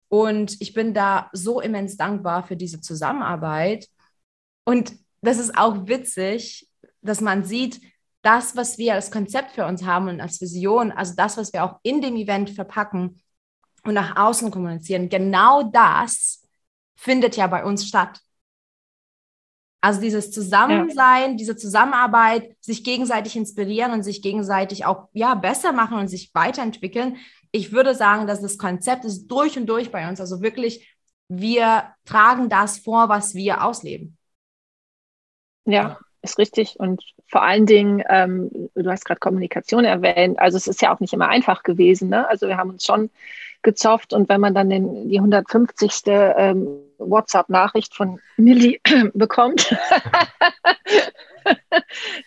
und 0.10 0.60
ich 0.60 0.74
bin 0.74 0.94
da 0.94 1.30
so 1.34 1.62
immens 1.62 1.96
dankbar 1.96 2.44
für 2.44 2.58
diese 2.58 2.82
Zusammenarbeit. 2.82 3.88
Und 4.66 4.94
das 5.22 5.38
ist 5.38 5.58
auch 5.58 5.88
witzig, 5.88 6.68
dass 7.02 7.22
man 7.22 7.44
sieht, 7.44 7.80
das, 8.22 8.56
was 8.56 8.78
wir 8.78 8.96
als 8.96 9.12
Konzept 9.12 9.52
für 9.52 9.66
uns 9.66 9.86
haben 9.86 10.10
und 10.10 10.20
als 10.20 10.42
Vision, 10.42 10.92
also 10.92 11.14
das, 11.16 11.38
was 11.38 11.54
wir 11.54 11.64
auch 11.64 11.80
in 11.84 12.02
dem 12.02 12.16
Event 12.18 12.50
verpacken 12.50 13.22
und 13.84 13.94
nach 13.94 14.18
außen 14.18 14.52
kommunizieren, 14.52 15.08
genau 15.08 15.64
das 15.64 16.44
findet 16.98 17.38
ja 17.38 17.48
bei 17.48 17.64
uns 17.64 17.88
statt. 17.88 18.20
Also 19.82 20.02
dieses 20.02 20.32
Zusammensein, 20.32 21.32
ja. 21.32 21.36
diese 21.38 21.56
Zusammenarbeit, 21.56 22.56
sich 22.60 22.84
gegenseitig 22.84 23.38
inspirieren 23.38 23.94
und 23.94 24.04
sich 24.04 24.22
gegenseitig 24.22 24.86
auch 24.86 25.08
ja 25.14 25.36
besser 25.36 25.72
machen 25.72 25.98
und 25.98 26.10
sich 26.10 26.32
weiterentwickeln, 26.34 27.18
ich 27.52 27.72
würde 27.72 27.96
sagen, 27.96 28.28
dass 28.28 28.42
das 28.42 28.58
Konzept 28.58 29.06
ist 29.06 29.28
durch 29.28 29.58
und 29.58 29.68
durch 29.68 29.92
bei 29.92 30.08
uns. 30.08 30.20
Also 30.20 30.42
wirklich, 30.42 30.96
wir 31.30 31.94
tragen 32.06 32.50
das 32.50 32.80
vor, 32.80 33.10
was 33.10 33.34
wir 33.34 33.64
ausleben. 33.64 34.18
Ja, 35.66 35.98
ist 36.22 36.38
richtig. 36.38 36.76
Und 36.78 37.02
vor 37.28 37.44
allen 37.44 37.66
Dingen, 37.66 38.04
ähm, 38.10 38.70
du 38.76 38.90
hast 38.90 39.06
gerade 39.06 39.20
Kommunikation 39.20 39.86
erwähnt. 39.86 40.40
Also 40.40 40.58
es 40.58 40.68
ist 40.68 40.82
ja 40.82 40.94
auch 40.94 41.00
nicht 41.00 41.14
immer 41.14 41.30
einfach 41.30 41.64
gewesen. 41.64 42.10
Ne? 42.10 42.28
Also 42.28 42.48
wir 42.48 42.58
haben 42.58 42.72
uns 42.72 42.86
schon 42.86 43.10
gezofft 43.62 44.14
und 44.14 44.30
wenn 44.30 44.42
man 44.42 44.54
dann 44.54 44.70
den, 44.70 45.10
die 45.10 45.18
150. 45.18 46.02
Ähm, 46.06 46.89
WhatsApp-Nachricht 47.00 47.96
von 47.96 48.20
Millie 48.38 48.80
bekommt, 49.14 49.76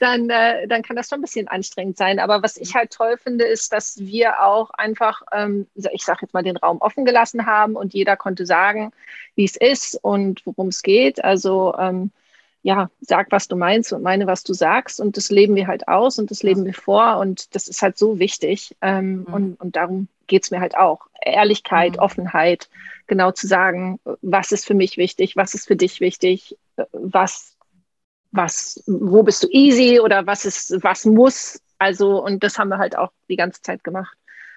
dann, 0.01 0.31
äh, 0.31 0.67
dann 0.67 0.83
kann 0.83 0.97
das 0.97 1.09
schon 1.09 1.19
ein 1.19 1.23
bisschen 1.23 1.49
anstrengend 1.49 1.97
sein. 1.97 2.19
Aber 2.19 2.43
was 2.43 2.57
ich 2.57 2.75
halt 2.75 2.91
toll 2.91 3.17
finde, 3.17 3.45
ist, 3.45 3.73
dass 3.73 3.99
wir 3.99 4.43
auch 4.43 4.71
einfach, 4.71 5.23
ähm, 5.33 5.67
ich 5.75 6.05
sage 6.05 6.21
jetzt 6.23 6.35
mal, 6.35 6.43
den 6.43 6.57
Raum 6.57 6.79
offen 6.79 7.05
gelassen 7.05 7.47
haben 7.47 7.77
und 7.77 7.95
jeder 7.95 8.17
konnte 8.17 8.47
sagen, 8.47 8.93
wie 9.35 9.45
es 9.45 9.57
ist 9.57 9.99
und 10.03 10.45
worum 10.47 10.69
es 10.69 10.83
geht. 10.83 11.23
Also 11.23 11.75
ähm, 11.79 12.11
ja, 12.63 12.91
sag, 13.01 13.33
was 13.33 13.49
du 13.49 13.57
meinst 13.57 13.93
und 13.93 14.03
meine, 14.03 14.27
was 14.27 14.45
du 14.45 14.55
sagst. 14.55 15.01
Und 15.01 15.17
das 15.17 15.31
leben 15.31 15.57
wir 15.57 15.67
halt 15.67 15.89
aus 15.89 16.19
und 16.19 16.31
das 16.31 16.43
leben 16.43 16.65
wir 16.65 16.75
vor. 16.75 17.19
Und 17.19 17.55
das 17.55 17.67
ist 17.69 17.83
halt 17.83 17.99
so 17.99 18.19
wichtig. 18.19 18.77
Ähm, 18.81 19.25
mhm. 19.27 19.35
und, 19.35 19.61
und 19.61 19.77
darum 19.77 20.09
geht 20.29 20.45
es 20.45 20.51
mir 20.51 20.61
halt 20.61 20.77
auch. 20.77 21.09
Ehrlichkeit, 21.25 21.95
mhm. 21.95 21.99
Offenheit, 21.99 22.69
genau 23.07 23.33
zu 23.33 23.47
sagen, 23.47 24.01
was 24.21 24.53
ist 24.53 24.67
für 24.67 24.75
mich 24.75 24.97
wichtig, 24.97 25.37
was 25.37 25.55
ist 25.55 25.67
für 25.67 25.77
dich 25.77 26.01
wichtig, 26.01 26.57
was, 26.93 27.57
was, 28.31 28.83
wo 28.87 29.23
bist 29.23 29.43
du 29.43 29.49
easy 29.51 30.01
oder 30.01 30.27
was 30.27 30.45
ist, 30.45 30.83
was 30.83 31.05
muss. 31.05 31.63
Also, 31.79 32.23
und 32.23 32.43
das 32.43 32.59
haben 32.59 32.69
wir 32.69 32.79
halt 32.79 32.97
auch 32.97 33.13
die 33.29 33.37
ganze 33.37 33.61
Zeit 33.63 33.85
gemacht. 33.85 34.17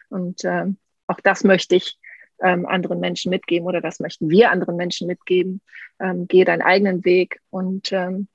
Und 0.09 0.43
ähm, 0.45 0.77
auch 1.07 1.19
das 1.21 1.43
möchte 1.43 1.75
ich 1.75 1.97
ähm, 2.41 2.65
anderen 2.65 2.99
Menschen 2.99 3.29
mitgeben 3.29 3.67
oder 3.67 3.81
das 3.81 3.99
möchten 3.99 4.29
wir 4.29 4.51
anderen 4.51 4.75
Menschen 4.75 5.07
mitgeben. 5.07 5.61
Ähm, 5.99 6.27
gehe 6.27 6.45
deinen 6.45 6.61
eigenen 6.61 7.05
Weg 7.05 7.41
und 7.49 7.91
ähm, 7.91 8.27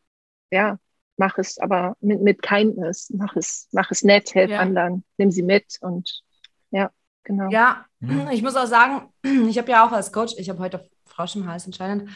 ja, 0.50 0.78
mach 1.16 1.38
es 1.38 1.58
aber 1.58 1.96
mit, 2.00 2.22
mit 2.22 2.42
Kindness, 2.42 3.10
mach 3.14 3.36
es, 3.36 3.68
mach 3.72 3.90
es 3.90 4.02
nett, 4.02 4.34
helf 4.34 4.50
ja. 4.50 4.58
anderen, 4.58 5.04
nimm 5.18 5.30
sie 5.30 5.42
mit 5.42 5.78
und 5.80 6.22
ja, 6.70 6.90
genau. 7.24 7.50
Ja, 7.50 7.84
mhm. 8.00 8.28
ich 8.30 8.42
muss 8.42 8.56
auch 8.56 8.66
sagen, 8.66 9.12
ich 9.48 9.58
habe 9.58 9.70
ja 9.70 9.86
auch 9.86 9.92
als 9.92 10.12
Coach, 10.12 10.34
ich 10.38 10.48
habe 10.48 10.60
heute 10.60 10.88
Frosch 11.06 11.36
im 11.36 11.46
Hals 11.46 11.66
entscheidend. 11.66 12.10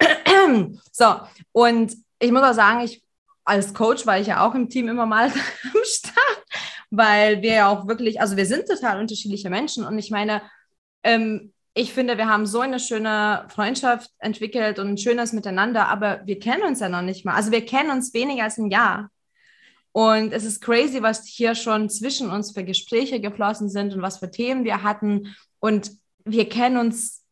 so, 0.92 1.14
und 1.52 1.96
ich 2.18 2.32
muss 2.32 2.42
auch 2.42 2.54
sagen, 2.54 2.80
ich 2.80 3.02
als 3.44 3.74
Coach 3.74 4.06
war 4.06 4.18
ich 4.18 4.28
ja 4.28 4.46
auch 4.46 4.54
im 4.54 4.68
Team 4.68 4.88
immer 4.88 5.06
mal 5.06 5.26
am 5.74 5.84
Start, 5.84 6.44
weil 6.90 7.42
wir 7.42 7.52
ja 7.52 7.68
auch 7.68 7.88
wirklich, 7.88 8.20
also 8.20 8.36
wir 8.36 8.46
sind 8.46 8.66
total 8.66 9.00
unterschiedliche 9.00 9.50
Menschen 9.50 9.84
und 9.84 9.98
ich 9.98 10.10
meine, 10.10 10.42
ähm, 11.02 11.52
ich 11.74 11.92
finde, 11.92 12.18
wir 12.18 12.28
haben 12.28 12.46
so 12.46 12.60
eine 12.60 12.80
schöne 12.80 13.46
Freundschaft 13.48 14.10
entwickelt 14.18 14.78
und 14.78 14.88
ein 14.88 14.98
schönes 14.98 15.32
Miteinander, 15.32 15.88
aber 15.88 16.20
wir 16.26 16.38
kennen 16.38 16.62
uns 16.62 16.80
ja 16.80 16.88
noch 16.88 17.02
nicht 17.02 17.24
mal. 17.24 17.34
Also 17.34 17.52
wir 17.52 17.64
kennen 17.64 17.90
uns 17.90 18.12
weniger 18.12 18.44
als 18.44 18.58
ein 18.58 18.70
Jahr. 18.70 19.08
Und 19.92 20.32
es 20.32 20.44
ist 20.44 20.60
crazy, 20.60 21.02
was 21.02 21.26
hier 21.26 21.54
schon 21.54 21.90
zwischen 21.90 22.30
uns 22.30 22.52
für 22.52 22.64
Gespräche 22.64 23.20
geflossen 23.20 23.68
sind 23.68 23.94
und 23.94 24.02
was 24.02 24.18
für 24.18 24.30
Themen 24.30 24.64
wir 24.64 24.82
hatten. 24.82 25.34
Und 25.58 25.90
wir 26.24 26.48
kennen 26.48 26.76
uns 26.76 27.24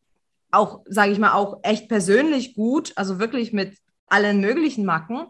auch, 0.51 0.81
sage 0.85 1.11
ich 1.11 1.19
mal, 1.19 1.33
auch 1.33 1.59
echt 1.63 1.87
persönlich 1.87 2.55
gut, 2.55 2.93
also 2.95 3.19
wirklich 3.19 3.53
mit 3.53 3.77
allen 4.07 4.41
möglichen 4.41 4.85
Macken. 4.85 5.27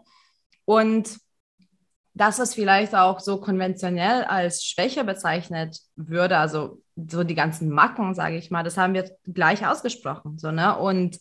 Und 0.64 1.18
das, 2.14 2.38
was 2.38 2.54
vielleicht 2.54 2.94
auch 2.94 3.20
so 3.20 3.40
konventionell 3.40 4.24
als 4.24 4.64
Schwäche 4.64 5.04
bezeichnet 5.04 5.78
würde, 5.96 6.38
also 6.38 6.82
so 6.96 7.22
die 7.22 7.34
ganzen 7.34 7.70
Macken, 7.70 8.14
sage 8.14 8.36
ich 8.36 8.50
mal, 8.50 8.64
das 8.64 8.76
haben 8.76 8.94
wir 8.94 9.10
gleich 9.26 9.66
ausgesprochen. 9.66 10.38
So, 10.38 10.50
ne? 10.50 10.76
Und 10.76 11.18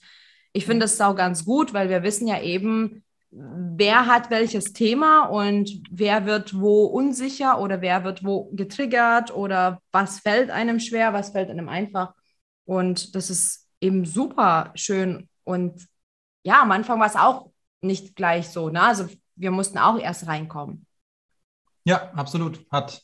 ich 0.53 0.65
finde 0.65 0.85
das 0.85 0.99
auch 0.99 1.15
ganz 1.15 1.45
gut, 1.45 1.73
weil 1.73 1.89
wir 1.89 2.03
wissen 2.03 2.27
ja 2.27 2.41
eben, 2.41 3.03
wer 3.31 4.07
hat 4.07 4.29
welches 4.29 4.73
Thema 4.73 5.25
und 5.25 5.69
wer 5.91 6.25
wird 6.25 6.59
wo 6.59 6.85
unsicher 6.85 7.59
oder 7.59 7.81
wer 7.81 8.03
wird 8.03 8.23
wo 8.23 8.49
getriggert 8.53 9.33
oder 9.33 9.81
was 9.91 10.19
fällt 10.19 10.49
einem 10.49 10.79
schwer, 10.79 11.13
was 11.13 11.29
fällt 11.29 11.49
einem 11.49 11.69
einfach. 11.69 12.13
Und 12.65 13.15
das 13.15 13.29
ist 13.29 13.67
eben 13.81 14.05
super 14.05 14.71
schön. 14.75 15.29
Und 15.43 15.87
ja, 16.43 16.61
am 16.61 16.71
Anfang 16.71 16.99
war 16.99 17.07
es 17.07 17.15
auch 17.15 17.51
nicht 17.81 18.15
gleich 18.15 18.49
so. 18.49 18.69
Ne? 18.69 18.81
Also 18.81 19.07
wir 19.35 19.51
mussten 19.51 19.77
auch 19.77 19.99
erst 19.99 20.27
reinkommen. 20.27 20.85
Ja, 21.83 22.11
absolut. 22.13 22.65
Hat 22.71 23.01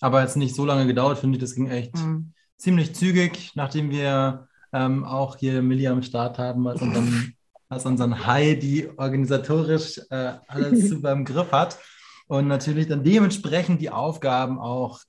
aber 0.00 0.22
jetzt 0.22 0.36
nicht 0.36 0.54
so 0.54 0.64
lange 0.64 0.86
gedauert, 0.86 1.18
finde 1.18 1.36
ich. 1.36 1.40
Das 1.40 1.54
ging 1.54 1.68
echt 1.68 1.96
mhm. 1.96 2.32
ziemlich 2.56 2.94
zügig, 2.94 3.52
nachdem 3.54 3.90
wir 3.90 4.48
ähm, 4.72 5.04
auch 5.04 5.36
hier 5.36 5.62
Millie 5.62 5.90
am 5.90 6.02
Start 6.02 6.38
haben, 6.38 6.66
als 6.66 6.80
unseren, 6.82 7.34
als 7.70 7.86
unseren 7.86 8.26
Hai, 8.26 8.56
die 8.56 8.88
organisatorisch 8.98 10.00
äh, 10.10 10.34
alles 10.46 10.88
super 10.90 11.12
im 11.12 11.24
Griff 11.24 11.52
hat 11.52 11.78
und 12.26 12.48
natürlich 12.48 12.88
dann 12.88 13.04
dementsprechend 13.04 13.80
die 13.80 13.90
Aufgaben 13.90 14.58
auch 14.58 15.00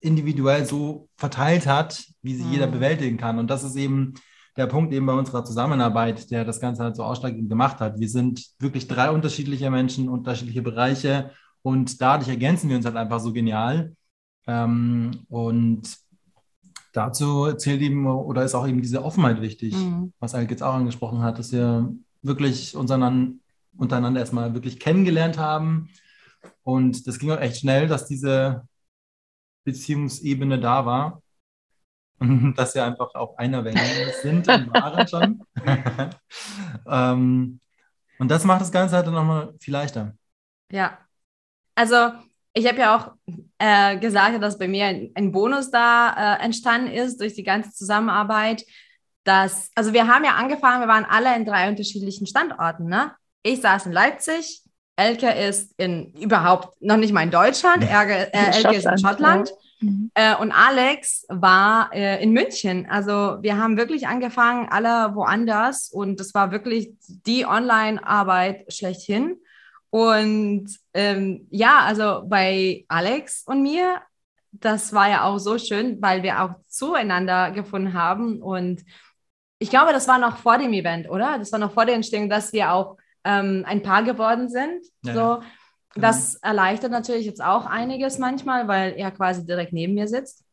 individuell 0.00 0.64
so 0.64 1.08
verteilt 1.16 1.66
hat, 1.66 2.04
wie 2.22 2.34
sie 2.34 2.44
mhm. 2.44 2.52
jeder 2.52 2.66
bewältigen 2.66 3.16
kann. 3.16 3.38
Und 3.38 3.50
das 3.50 3.64
ist 3.64 3.76
eben 3.76 4.14
der 4.56 4.66
Punkt 4.66 4.92
eben 4.92 5.06
bei 5.06 5.12
unserer 5.14 5.44
Zusammenarbeit, 5.44 6.30
der 6.30 6.44
das 6.44 6.60
Ganze 6.60 6.82
halt 6.82 6.96
so 6.96 7.02
ausschlaggebend 7.02 7.48
gemacht 7.48 7.80
hat. 7.80 7.98
Wir 7.98 8.08
sind 8.08 8.46
wirklich 8.58 8.86
drei 8.86 9.10
unterschiedliche 9.10 9.70
Menschen, 9.70 10.08
unterschiedliche 10.08 10.62
Bereiche 10.62 11.30
und 11.62 12.00
dadurch 12.00 12.28
ergänzen 12.28 12.68
wir 12.68 12.76
uns 12.76 12.86
halt 12.86 12.96
einfach 12.96 13.20
so 13.20 13.32
genial. 13.32 13.94
Ähm, 14.46 15.10
und 15.28 15.82
dazu 16.92 17.52
zählt 17.54 17.80
eben 17.82 18.06
oder 18.06 18.44
ist 18.44 18.54
auch 18.54 18.66
eben 18.66 18.82
diese 18.82 19.04
Offenheit 19.04 19.40
wichtig, 19.40 19.74
mhm. 19.74 20.12
was 20.18 20.34
Alk 20.34 20.50
jetzt 20.50 20.62
auch 20.62 20.74
angesprochen 20.74 21.22
hat, 21.22 21.38
dass 21.38 21.52
wir 21.52 21.92
wirklich 22.22 22.76
untereinander, 22.76 23.32
untereinander 23.76 24.20
erstmal 24.20 24.54
wirklich 24.54 24.80
kennengelernt 24.80 25.38
haben. 25.38 25.88
Und 26.62 27.06
das 27.06 27.18
ging 27.18 27.30
auch 27.30 27.40
echt 27.40 27.58
schnell, 27.58 27.86
dass 27.86 28.06
diese 28.06 28.66
Beziehungsebene 29.64 30.58
da 30.58 30.86
war. 30.86 31.22
Und 32.18 32.54
dass 32.56 32.74
wir 32.74 32.84
einfach 32.84 33.14
auf 33.14 33.38
einer 33.38 33.64
Welle 33.64 34.12
sind 34.22 34.46
und 34.48 34.74
waren 34.74 35.08
schon. 35.08 35.42
ähm, 36.86 37.60
und 38.18 38.30
das 38.30 38.44
macht 38.44 38.60
das 38.60 38.72
Ganze 38.72 38.96
halt 38.96 39.06
dann 39.06 39.14
nochmal 39.14 39.54
viel 39.58 39.72
leichter. 39.72 40.14
Ja, 40.70 40.98
also 41.74 42.12
ich 42.52 42.66
habe 42.66 42.78
ja 42.78 42.96
auch 42.96 43.34
äh, 43.60 43.98
gesagt, 43.98 44.42
dass 44.42 44.58
bei 44.58 44.66
mir 44.66 44.86
ein, 44.86 45.10
ein 45.14 45.32
Bonus 45.32 45.70
da 45.70 46.38
äh, 46.38 46.44
entstanden 46.44 46.90
ist 46.90 47.20
durch 47.20 47.34
die 47.34 47.44
ganze 47.44 47.72
Zusammenarbeit. 47.72 48.64
Dass, 49.24 49.70
also 49.74 49.92
wir 49.92 50.08
haben 50.08 50.24
ja 50.24 50.32
angefangen, 50.32 50.80
wir 50.80 50.88
waren 50.88 51.04
alle 51.04 51.36
in 51.36 51.44
drei 51.44 51.68
unterschiedlichen 51.68 52.26
Standorten. 52.26 52.86
Ne? 52.86 53.12
Ich 53.42 53.60
saß 53.60 53.86
in 53.86 53.92
Leipzig, 53.92 54.62
Elke 54.96 55.30
ist 55.30 55.74
in 55.76 56.12
überhaupt 56.14 56.80
noch 56.80 56.96
nicht 56.96 57.12
mal 57.12 57.22
in 57.22 57.30
Deutschland, 57.30 57.84
Elke, 57.84 58.32
äh, 58.32 58.50
Elke 58.56 58.76
ist 58.76 58.86
in 58.86 58.98
Schottland. 58.98 59.52
Mhm. 59.80 60.10
Äh, 60.14 60.36
und 60.36 60.52
Alex 60.52 61.26
war 61.28 61.90
äh, 61.92 62.22
in 62.22 62.32
München. 62.32 62.86
Also 62.88 63.38
wir 63.42 63.58
haben 63.58 63.76
wirklich 63.76 64.06
angefangen, 64.06 64.68
alle 64.70 65.14
woanders. 65.14 65.90
Und 65.90 66.18
das 66.18 66.32
war 66.32 66.50
wirklich 66.50 66.92
die 67.06 67.44
Online-Arbeit 67.44 68.72
schlechthin. 68.72 69.36
Und 69.90 70.68
ähm, 70.94 71.46
ja, 71.50 71.80
also 71.80 72.22
bei 72.26 72.84
Alex 72.88 73.42
und 73.46 73.62
mir, 73.62 74.00
das 74.52 74.92
war 74.92 75.08
ja 75.08 75.24
auch 75.24 75.38
so 75.38 75.58
schön, 75.58 76.00
weil 76.00 76.22
wir 76.22 76.42
auch 76.42 76.54
zueinander 76.68 77.50
gefunden 77.50 77.94
haben. 77.94 78.40
Und 78.40 78.84
ich 79.58 79.70
glaube, 79.70 79.92
das 79.92 80.08
war 80.08 80.18
noch 80.18 80.38
vor 80.38 80.58
dem 80.58 80.72
Event, 80.72 81.08
oder? 81.08 81.38
Das 81.38 81.52
war 81.52 81.58
noch 81.58 81.72
vor 81.72 81.86
der 81.86 81.96
Entstehung, 81.96 82.30
dass 82.30 82.52
wir 82.52 82.72
auch 82.72 82.96
ähm, 83.24 83.64
ein 83.66 83.82
Paar 83.82 84.02
geworden 84.02 84.48
sind. 84.48 84.84
Ja, 85.04 85.12
so, 85.12 85.42
genau. 85.94 86.06
das 86.06 86.36
erleichtert 86.36 86.92
natürlich 86.92 87.26
jetzt 87.26 87.42
auch 87.42 87.66
einiges 87.66 88.18
manchmal, 88.18 88.68
weil 88.68 88.94
er 88.96 89.10
quasi 89.10 89.44
direkt 89.44 89.72
neben 89.72 89.94
mir 89.94 90.08
sitzt. 90.08 90.44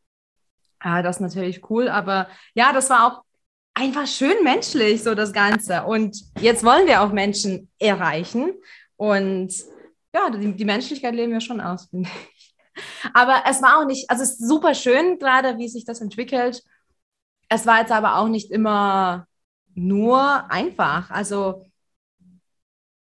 Ja, 0.84 1.02
das 1.02 1.16
ist 1.16 1.20
natürlich 1.20 1.68
cool, 1.70 1.88
aber 1.88 2.28
ja, 2.54 2.72
das 2.72 2.88
war 2.90 3.06
auch 3.06 3.22
einfach 3.74 4.06
schön 4.06 4.42
menschlich, 4.42 5.02
so 5.02 5.14
das 5.14 5.32
Ganze. 5.32 5.84
Und 5.84 6.16
jetzt 6.40 6.64
wollen 6.64 6.86
wir 6.86 7.02
auch 7.02 7.12
Menschen 7.12 7.70
erreichen. 7.78 8.52
Und 8.98 9.54
ja, 10.12 10.28
die, 10.30 10.54
die 10.54 10.64
Menschlichkeit 10.64 11.14
leben 11.14 11.32
wir 11.32 11.40
schon 11.40 11.60
aus, 11.60 11.88
finde 11.88 12.10
ich. 12.34 12.54
Aber 13.14 13.44
es 13.48 13.62
war 13.62 13.78
auch 13.78 13.86
nicht, 13.86 14.10
also 14.10 14.22
es 14.22 14.32
ist 14.32 14.48
super 14.48 14.74
schön 14.74 15.18
gerade, 15.18 15.56
wie 15.58 15.68
sich 15.68 15.84
das 15.84 16.00
entwickelt. 16.00 16.62
Es 17.48 17.64
war 17.64 17.80
jetzt 17.80 17.92
aber 17.92 18.16
auch 18.16 18.28
nicht 18.28 18.50
immer 18.50 19.26
nur 19.74 20.50
einfach. 20.50 21.10
Also 21.10 21.64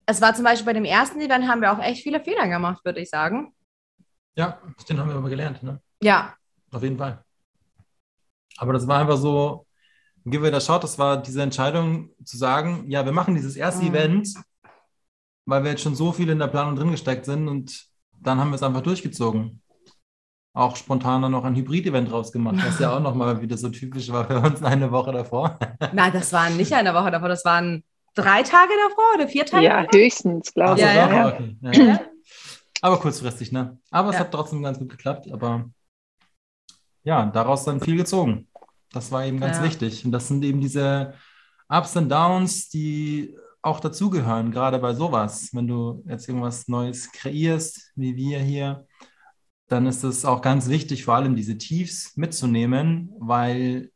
es 0.05 0.21
war 0.21 0.35
zum 0.35 0.45
Beispiel 0.45 0.67
bei 0.67 0.73
dem 0.73 0.85
ersten 0.85 1.21
Event 1.21 1.49
haben 1.49 1.63
wir 1.63 1.73
auch 1.73 1.83
echt 1.83 2.03
viele 2.03 2.21
Fehler 2.21 2.47
gemacht, 2.49 2.85
würde 2.85 3.01
ich 3.01 3.11
sagen. 3.11 3.55
Ja, 4.37 4.61
den 4.89 4.99
haben 4.99 5.09
wir 5.09 5.17
aber 5.17 5.31
gelernt, 5.31 5.63
ne? 5.63 5.81
Ja. 6.03 6.35
Auf 6.71 6.83
jeden 6.83 6.99
Fall. 6.99 7.25
Aber 8.59 8.73
das 8.73 8.87
war 8.87 9.01
einfach 9.01 9.17
so, 9.17 9.67
give 10.25 10.47
it 10.47 10.55
a 10.55 10.61
shot, 10.61 10.85
das 10.85 10.99
war 10.99 11.21
diese 11.21 11.43
Entscheidung 11.43 12.11
zu 12.25 12.37
sagen, 12.37 12.85
ja, 12.89 13.05
wir 13.05 13.13
machen 13.13 13.35
dieses 13.35 13.57
erste 13.57 13.83
mhm. 13.83 13.91
Event 13.95 14.29
weil 15.47 15.63
wir 15.63 15.71
jetzt 15.71 15.83
schon 15.83 15.95
so 15.95 16.13
viel 16.13 16.29
in 16.29 16.39
der 16.39 16.49
Planung 16.49 16.77
drin 16.77 16.91
gesteckt 16.91 17.25
sind 17.25 17.49
und 17.49 17.87
dann 18.21 18.39
haben 18.39 18.51
wir 18.51 18.57
es 18.57 18.63
einfach 18.63 18.83
durchgezogen. 18.83 19.63
Auch 20.53 20.77
spontan 20.77 21.23
dann 21.23 21.33
noch 21.33 21.45
ein 21.45 21.55
Hybrid-Event 21.55 22.11
rausgemacht, 22.11 22.57
was 22.67 22.79
ja 22.79 22.97
auch 22.97 23.01
nochmal 23.01 23.41
wieder 23.41 23.57
so 23.57 23.69
typisch 23.69 24.11
war 24.11 24.27
für 24.27 24.41
uns 24.41 24.63
eine 24.63 24.91
Woche 24.91 25.13
davor. 25.13 25.59
Nein, 25.93 26.13
das 26.13 26.33
waren 26.33 26.57
nicht 26.57 26.73
eine 26.73 26.95
Woche 26.95 27.11
davor, 27.11 27.29
das 27.29 27.45
waren 27.45 27.85
drei 28.15 28.43
Tage 28.43 28.73
davor 28.89 29.05
oder 29.15 29.29
vier 29.29 29.47
Tage? 29.47 29.65
Ja, 29.65 29.83
davor? 29.83 30.01
höchstens, 30.01 30.53
glaube 30.53 30.75
ich. 30.75 30.81
Ja, 30.81 30.95
ja, 30.95 31.11
ja. 31.11 31.29
Okay. 31.29 31.57
ja, 31.61 32.01
Aber 32.81 32.99
kurzfristig, 32.99 33.53
ne? 33.53 33.79
Aber 33.91 34.11
es 34.11 34.19
hat 34.19 34.33
trotzdem 34.33 34.63
ganz 34.63 34.79
gut 34.79 34.89
geklappt, 34.89 35.31
aber 35.31 35.71
ja, 37.05 37.27
daraus 37.27 37.65
dann 37.65 37.81
viel 37.81 37.97
gezogen. 37.97 38.49
Das 38.93 39.13
war 39.13 39.25
eben 39.25 39.39
ganz 39.39 39.63
wichtig. 39.63 40.05
Und 40.05 40.13
das 40.13 40.27
sind 40.27 40.43
eben 40.43 40.61
diese 40.61 41.15
Ups 41.69 41.97
und 41.97 42.09
Downs, 42.09 42.69
die 42.71 43.37
auch 43.67 43.81
dazugehören, 43.81 44.53
gerade 44.53 44.79
bei 44.79 44.95
sowas. 44.95 45.51
Wenn 45.53 45.67
du 45.67 46.05
jetzt 46.07 46.29
irgendwas 46.29 46.69
Neues 46.69 47.11
kreierst, 47.11 47.93
wie 47.97 48.17
wir 48.17 48.39
hier, 48.39 48.87
dann 49.69 49.87
ist 49.87 50.05
es 50.05 50.25
auch 50.25 50.41
ganz 50.41 50.69
wichtig, 50.69 51.05
vor 51.05 51.17
allem 51.17 51.35
diese 51.35 51.59
Tiefs 51.59 52.17
mitzunehmen, 52.17 53.13
weil 53.19 53.91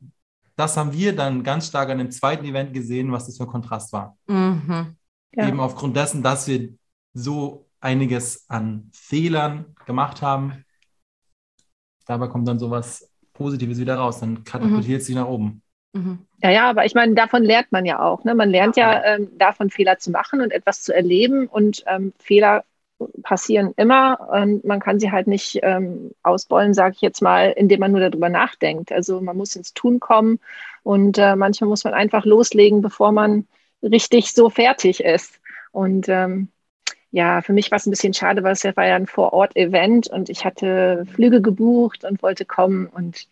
das 0.57 0.77
haben 0.77 0.93
wir 0.93 1.15
dann 1.15 1.45
ganz 1.45 1.69
stark 1.69 1.89
an 1.89 1.99
dem 1.99 2.11
zweiten 2.11 2.45
Event 2.45 2.75
gesehen, 2.75 3.13
was 3.13 3.27
das 3.27 3.37
für 3.37 3.45
ein 3.45 3.51
Kontrast 3.51 3.93
war. 3.93 4.19
Mhm. 4.27 4.97
Ja. 5.35 5.49
Eben 5.49 5.61
aufgrund 5.61 5.97
dessen, 5.97 6.23
dass 6.23 6.49
wir 6.49 6.75
so 7.15 7.69
einiges 7.81 8.51
an 8.51 8.91
Fehlern 8.93 9.67
gemacht 9.87 10.21
haben. 10.21 10.65
Dabei 12.07 12.27
kommt 12.27 12.49
dann 12.49 12.59
sowas 12.59 13.09
Positives 13.33 13.79
wieder 13.79 13.97
raus, 13.97 14.21
dann 14.21 14.43
katapultiert 14.43 15.01
mhm. 15.03 15.05
sie 15.05 15.15
nach 15.15 15.29
oben. 15.29 15.63
Mhm. 15.93 16.27
Ja, 16.43 16.51
ja, 16.51 16.71
aber 16.71 16.85
ich 16.85 16.95
meine, 16.95 17.15
davon 17.15 17.43
lernt 17.45 17.73
man 17.73 17.85
ja 17.85 18.01
auch. 18.01 18.25
Ne? 18.25 18.35
Man 18.35 18.51
lernt 18.51 18.77
ja 18.77 19.05
ähm, 19.05 19.29
davon 19.37 19.71
Fehler 19.71 19.99
zu 19.99 20.11
machen 20.11 20.41
und 20.41 20.53
etwas 20.53 20.83
zu 20.83 20.95
erleben 20.95 21.47
und 21.47 21.85
ähm, 21.87 22.13
Fehler 22.19 22.65
passieren 23.23 23.73
immer 23.77 24.29
und 24.31 24.65
man 24.65 24.81
kann 24.81 25.01
sie 25.01 25.11
halt 25.11 25.27
nicht 25.27 25.61
ähm, 25.63 26.13
ausbeulen, 26.23 26.75
sage 26.75 26.95
ich 26.97 27.01
jetzt 27.01 27.23
mal, 27.23 27.51
indem 27.53 27.81
man 27.81 27.93
nur 27.93 28.01
darüber 28.01 28.29
nachdenkt. 28.29 28.93
Also 28.93 29.21
man 29.21 29.37
muss 29.37 29.57
ins 29.57 29.73
Tun 29.75 30.01
kommen 30.01 30.39
und 30.83 31.19
äh, 31.19 31.37
manchmal 31.37 31.69
muss 31.69 31.85
man 31.85 31.95
einfach 31.95 32.25
loslegen, 32.25 32.83
bevor 32.83 33.13
man 33.13 33.47
richtig 33.83 34.33
so 34.33 34.51
fertig 34.51 35.03
ist. 35.03 35.41
Und 35.73 36.09
ähm, 36.09 36.49
ja, 37.11 37.43
für 37.43 37.53
mich 37.53 37.71
war 37.71 37.77
es 37.77 37.87
ein 37.87 37.91
bisschen 37.91 38.15
schade, 38.15 38.43
weil 38.43 38.53
es 38.53 38.65
war 38.65 38.87
ja 38.87 38.97
ein 38.97 39.07
Vor-Ort-Event 39.07 40.09
und 40.09 40.29
ich 40.29 40.45
hatte 40.45 41.07
Flüge 41.13 41.41
gebucht 41.43 42.05
und 42.05 42.23
wollte 42.23 42.45
kommen 42.45 42.87
und 42.87 43.27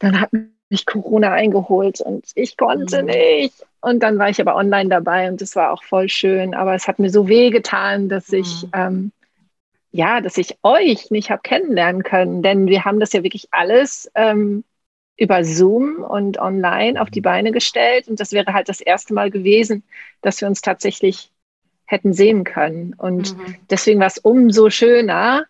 dann 0.00 0.20
hat 0.20 0.30
mich 0.70 0.86
Corona 0.86 1.32
eingeholt 1.32 2.00
und 2.00 2.26
ich 2.34 2.56
konnte 2.56 3.02
mhm. 3.02 3.08
nicht. 3.08 3.66
Und 3.80 4.02
dann 4.02 4.18
war 4.18 4.30
ich 4.30 4.40
aber 4.40 4.56
online 4.56 4.88
dabei 4.88 5.28
und 5.28 5.42
es 5.42 5.56
war 5.56 5.72
auch 5.72 5.82
voll 5.84 6.08
schön. 6.08 6.54
Aber 6.54 6.74
es 6.74 6.88
hat 6.88 6.98
mir 6.98 7.10
so 7.10 7.28
weh 7.28 7.50
getan, 7.50 8.08
dass 8.08 8.30
mhm. 8.30 8.38
ich 8.38 8.66
ähm, 8.72 9.12
ja, 9.94 10.20
dass 10.20 10.38
ich 10.38 10.58
euch 10.64 11.12
nicht 11.12 11.30
habe 11.30 11.42
kennenlernen 11.42 12.02
können, 12.02 12.42
denn 12.42 12.66
wir 12.66 12.84
haben 12.84 12.98
das 12.98 13.12
ja 13.12 13.22
wirklich 13.22 13.46
alles 13.52 14.10
ähm, 14.16 14.64
über 15.16 15.44
Zoom 15.44 16.02
und 16.02 16.36
online 16.38 17.00
auf 17.00 17.10
die 17.10 17.20
mhm. 17.20 17.24
Beine 17.24 17.52
gestellt 17.52 18.08
und 18.08 18.18
das 18.18 18.32
wäre 18.32 18.52
halt 18.52 18.68
das 18.68 18.80
erste 18.80 19.14
Mal 19.14 19.30
gewesen, 19.30 19.84
dass 20.20 20.40
wir 20.40 20.48
uns 20.48 20.62
tatsächlich 20.62 21.30
hätten 21.84 22.12
sehen 22.12 22.42
können. 22.42 22.94
Und 22.94 23.38
mhm. 23.38 23.54
deswegen 23.70 24.00
war 24.00 24.08
es 24.08 24.18
umso 24.18 24.68
schöner, 24.68 25.44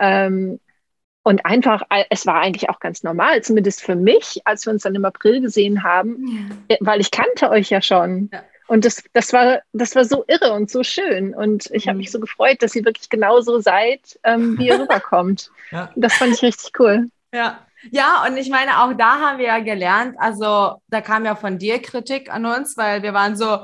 ähm, 0.00 0.60
und 1.22 1.44
einfach, 1.44 1.82
es 2.08 2.26
war 2.26 2.40
eigentlich 2.40 2.70
auch 2.70 2.80
ganz 2.80 3.02
normal, 3.02 3.42
zumindest 3.42 3.82
für 3.82 3.94
mich, 3.94 4.40
als 4.44 4.66
wir 4.66 4.72
uns 4.72 4.82
dann 4.82 4.94
im 4.94 5.04
April 5.04 5.40
gesehen 5.40 5.82
haben, 5.82 6.56
ja. 6.68 6.76
Äh, 6.76 6.78
weil 6.80 7.00
ich 7.00 7.10
kannte 7.10 7.50
euch 7.50 7.70
ja 7.70 7.82
schon. 7.82 8.30
Ja. 8.32 8.42
Und 8.66 8.84
das, 8.84 9.02
das, 9.12 9.32
war, 9.32 9.60
das 9.72 9.96
war 9.96 10.04
so 10.04 10.24
irre 10.28 10.52
und 10.52 10.70
so 10.70 10.84
schön. 10.84 11.34
Und 11.34 11.68
ich 11.72 11.88
habe 11.88 11.96
mhm. 11.96 12.02
mich 12.02 12.10
so 12.12 12.20
gefreut, 12.20 12.62
dass 12.62 12.74
ihr 12.76 12.84
wirklich 12.84 13.08
genauso 13.08 13.58
seid, 13.58 14.18
ähm, 14.22 14.56
wie 14.58 14.68
ihr 14.68 14.78
rüberkommt. 14.80 15.50
Ja. 15.72 15.90
Das 15.96 16.14
fand 16.14 16.34
ich 16.34 16.42
richtig 16.42 16.72
cool. 16.78 17.08
Ja. 17.34 17.66
Ja, 17.90 18.26
und 18.26 18.36
ich 18.36 18.50
meine, 18.50 18.82
auch 18.82 18.92
da 18.92 19.20
haben 19.20 19.38
wir 19.38 19.46
ja 19.46 19.58
gelernt, 19.60 20.14
also 20.18 20.82
da 20.88 21.00
kam 21.00 21.24
ja 21.24 21.34
von 21.34 21.56
dir 21.58 21.80
Kritik 21.80 22.30
an 22.30 22.44
uns, 22.44 22.76
weil 22.76 23.02
wir 23.02 23.14
waren 23.14 23.36
so, 23.36 23.60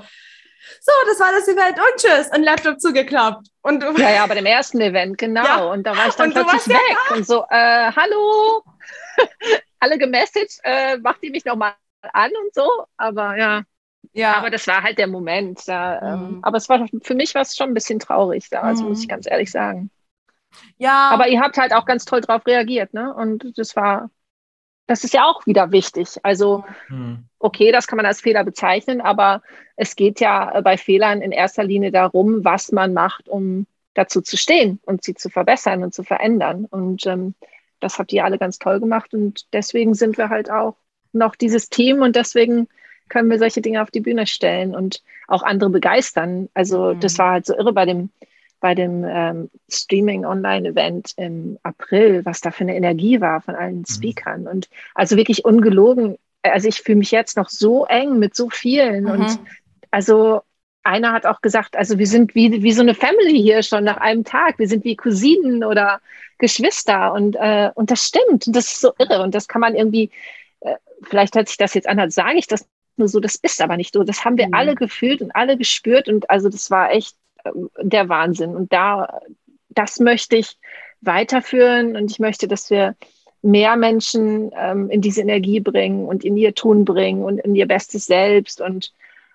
so, 0.80 0.92
das 1.06 1.20
war 1.20 1.32
das 1.32 1.48
Event 1.48 1.78
und 1.78 1.96
tschüss, 1.96 2.30
und 2.36 2.42
Laptop 2.42 2.80
zugeklappt. 2.80 3.48
Und 3.62 3.82
du, 3.82 3.92
ja, 3.92 4.10
ja, 4.10 4.26
bei 4.28 4.34
dem 4.34 4.46
ersten 4.46 4.80
Event, 4.80 5.18
genau. 5.18 5.44
Ja. 5.44 5.64
Und 5.64 5.84
da 5.84 5.96
war 5.96 6.08
ich 6.08 6.14
dann 6.14 6.32
plötzlich 6.32 6.68
weg 6.68 6.96
ja 7.08 7.16
und 7.16 7.26
so, 7.26 7.44
äh, 7.50 7.92
hallo, 7.92 8.62
alle 9.80 9.98
gemessaged, 9.98 10.60
äh, 10.64 10.98
macht 10.98 11.22
die 11.22 11.30
mich 11.30 11.44
nochmal 11.44 11.74
an 12.12 12.30
und 12.42 12.54
so, 12.54 12.86
aber 12.96 13.36
ja. 13.36 13.62
Ja, 14.12 14.34
aber 14.34 14.50
das 14.50 14.66
war 14.66 14.82
halt 14.82 14.98
der 14.98 15.08
Moment. 15.08 15.66
Da, 15.66 16.00
ähm, 16.00 16.20
mhm. 16.20 16.26
ähm, 16.26 16.38
aber 16.42 16.56
es 16.56 16.68
war 16.68 16.86
für 17.02 17.14
mich 17.14 17.34
war 17.34 17.42
es 17.42 17.56
schon 17.56 17.70
ein 17.70 17.74
bisschen 17.74 17.98
traurig 17.98 18.48
da, 18.50 18.62
also 18.62 18.84
mhm. 18.84 18.90
muss 18.90 19.02
ich 19.02 19.08
ganz 19.08 19.26
ehrlich 19.26 19.50
sagen. 19.50 19.90
Ja. 20.78 21.10
Aber 21.10 21.28
ihr 21.28 21.40
habt 21.40 21.58
halt 21.58 21.72
auch 21.72 21.84
ganz 21.84 22.04
toll 22.04 22.20
drauf 22.20 22.46
reagiert, 22.46 22.94
ne? 22.94 23.14
Und 23.14 23.58
das 23.58 23.76
war, 23.76 24.10
das 24.86 25.04
ist 25.04 25.14
ja 25.14 25.24
auch 25.24 25.46
wieder 25.46 25.72
wichtig. 25.72 26.18
Also, 26.22 26.64
mhm. 26.88 27.24
okay, 27.38 27.72
das 27.72 27.86
kann 27.86 27.96
man 27.96 28.06
als 28.06 28.20
Fehler 28.20 28.44
bezeichnen, 28.44 29.00
aber 29.00 29.42
es 29.76 29.96
geht 29.96 30.20
ja 30.20 30.60
bei 30.60 30.76
Fehlern 30.76 31.22
in 31.22 31.32
erster 31.32 31.64
Linie 31.64 31.90
darum, 31.90 32.44
was 32.44 32.72
man 32.72 32.92
macht, 32.92 33.28
um 33.28 33.66
dazu 33.94 34.20
zu 34.20 34.36
stehen 34.36 34.78
und 34.84 35.02
sie 35.02 35.14
zu 35.14 35.30
verbessern 35.30 35.82
und 35.82 35.94
zu 35.94 36.02
verändern. 36.02 36.66
Und 36.66 37.06
ähm, 37.06 37.34
das 37.80 37.98
habt 37.98 38.12
ihr 38.12 38.24
alle 38.24 38.38
ganz 38.38 38.58
toll 38.58 38.80
gemacht 38.80 39.12
und 39.12 39.46
deswegen 39.52 39.94
sind 39.94 40.18
wir 40.18 40.28
halt 40.28 40.50
auch 40.50 40.76
noch 41.12 41.34
dieses 41.34 41.68
Team 41.68 42.02
und 42.02 42.16
deswegen 42.16 42.68
können 43.08 43.30
wir 43.30 43.38
solche 43.38 43.60
Dinge 43.60 43.82
auf 43.82 43.90
die 43.90 44.00
Bühne 44.00 44.26
stellen 44.26 44.74
und 44.74 45.02
auch 45.28 45.42
andere 45.42 45.70
begeistern. 45.70 46.48
Also 46.54 46.94
mhm. 46.94 47.00
das 47.00 47.18
war 47.18 47.32
halt 47.32 47.46
so 47.46 47.56
irre 47.56 47.72
bei 47.72 47.86
dem 47.86 48.10
bei 48.66 48.74
dem 48.74 49.04
ähm, 49.08 49.48
Streaming-Online-Event 49.70 51.12
im 51.18 51.56
April, 51.62 52.24
was 52.24 52.40
da 52.40 52.50
für 52.50 52.64
eine 52.64 52.74
Energie 52.74 53.20
war 53.20 53.40
von 53.40 53.54
allen 53.54 53.78
mhm. 53.78 53.86
Speakern. 53.86 54.48
Und 54.48 54.68
also 54.92 55.16
wirklich 55.16 55.44
ungelogen. 55.44 56.18
Also 56.42 56.66
ich 56.66 56.82
fühle 56.82 56.98
mich 56.98 57.12
jetzt 57.12 57.36
noch 57.36 57.48
so 57.48 57.86
eng 57.86 58.18
mit 58.18 58.34
so 58.34 58.50
vielen. 58.50 59.04
Mhm. 59.04 59.10
Und 59.10 59.38
also 59.92 60.42
einer 60.82 61.12
hat 61.12 61.26
auch 61.26 61.42
gesagt, 61.42 61.76
also 61.76 62.00
wir 62.00 62.08
sind 62.08 62.34
wie, 62.34 62.60
wie 62.64 62.72
so 62.72 62.82
eine 62.82 62.94
Family 62.94 63.40
hier 63.40 63.62
schon 63.62 63.84
nach 63.84 63.98
einem 63.98 64.24
Tag. 64.24 64.58
Wir 64.58 64.66
sind 64.66 64.82
wie 64.82 64.96
Cousinen 64.96 65.62
oder 65.62 66.00
Geschwister. 66.38 67.12
Und, 67.12 67.36
äh, 67.36 67.70
und 67.76 67.92
das 67.92 68.02
stimmt. 68.02 68.48
Und 68.48 68.56
das 68.56 68.72
ist 68.72 68.80
so 68.80 68.94
irre. 68.98 69.22
Und 69.22 69.32
das 69.36 69.46
kann 69.46 69.60
man 69.60 69.76
irgendwie, 69.76 70.10
äh, 70.58 70.74
vielleicht 71.04 71.36
hört 71.36 71.46
sich 71.46 71.56
das 71.56 71.74
jetzt 71.74 71.88
an, 71.88 72.00
als 72.00 72.16
sage 72.16 72.36
ich 72.36 72.48
das 72.48 72.66
nur 72.96 73.06
so, 73.06 73.20
das 73.20 73.36
ist 73.36 73.62
aber 73.62 73.76
nicht 73.76 73.94
so. 73.94 74.02
Das 74.02 74.24
haben 74.24 74.36
wir 74.36 74.48
mhm. 74.48 74.54
alle 74.54 74.74
gefühlt 74.74 75.22
und 75.22 75.36
alle 75.36 75.56
gespürt. 75.56 76.08
Und 76.08 76.28
also 76.30 76.48
das 76.48 76.68
war 76.72 76.90
echt 76.90 77.14
der 77.80 78.08
Wahnsinn. 78.08 78.54
Und 78.54 78.72
da, 78.72 79.20
das 79.68 79.98
möchte 80.00 80.36
ich 80.36 80.58
weiterführen 81.00 81.96
und 81.96 82.10
ich 82.10 82.18
möchte, 82.18 82.48
dass 82.48 82.70
wir 82.70 82.96
mehr 83.42 83.76
Menschen 83.76 84.50
ähm, 84.56 84.90
in 84.90 85.00
diese 85.00 85.20
Energie 85.20 85.60
bringen 85.60 86.06
und 86.06 86.24
in 86.24 86.36
ihr 86.36 86.54
Tun 86.54 86.84
bringen 86.84 87.24
und 87.24 87.38
in 87.38 87.54
ihr 87.54 87.66
bestes 87.66 88.06
Selbst 88.06 88.60
und 88.60 88.92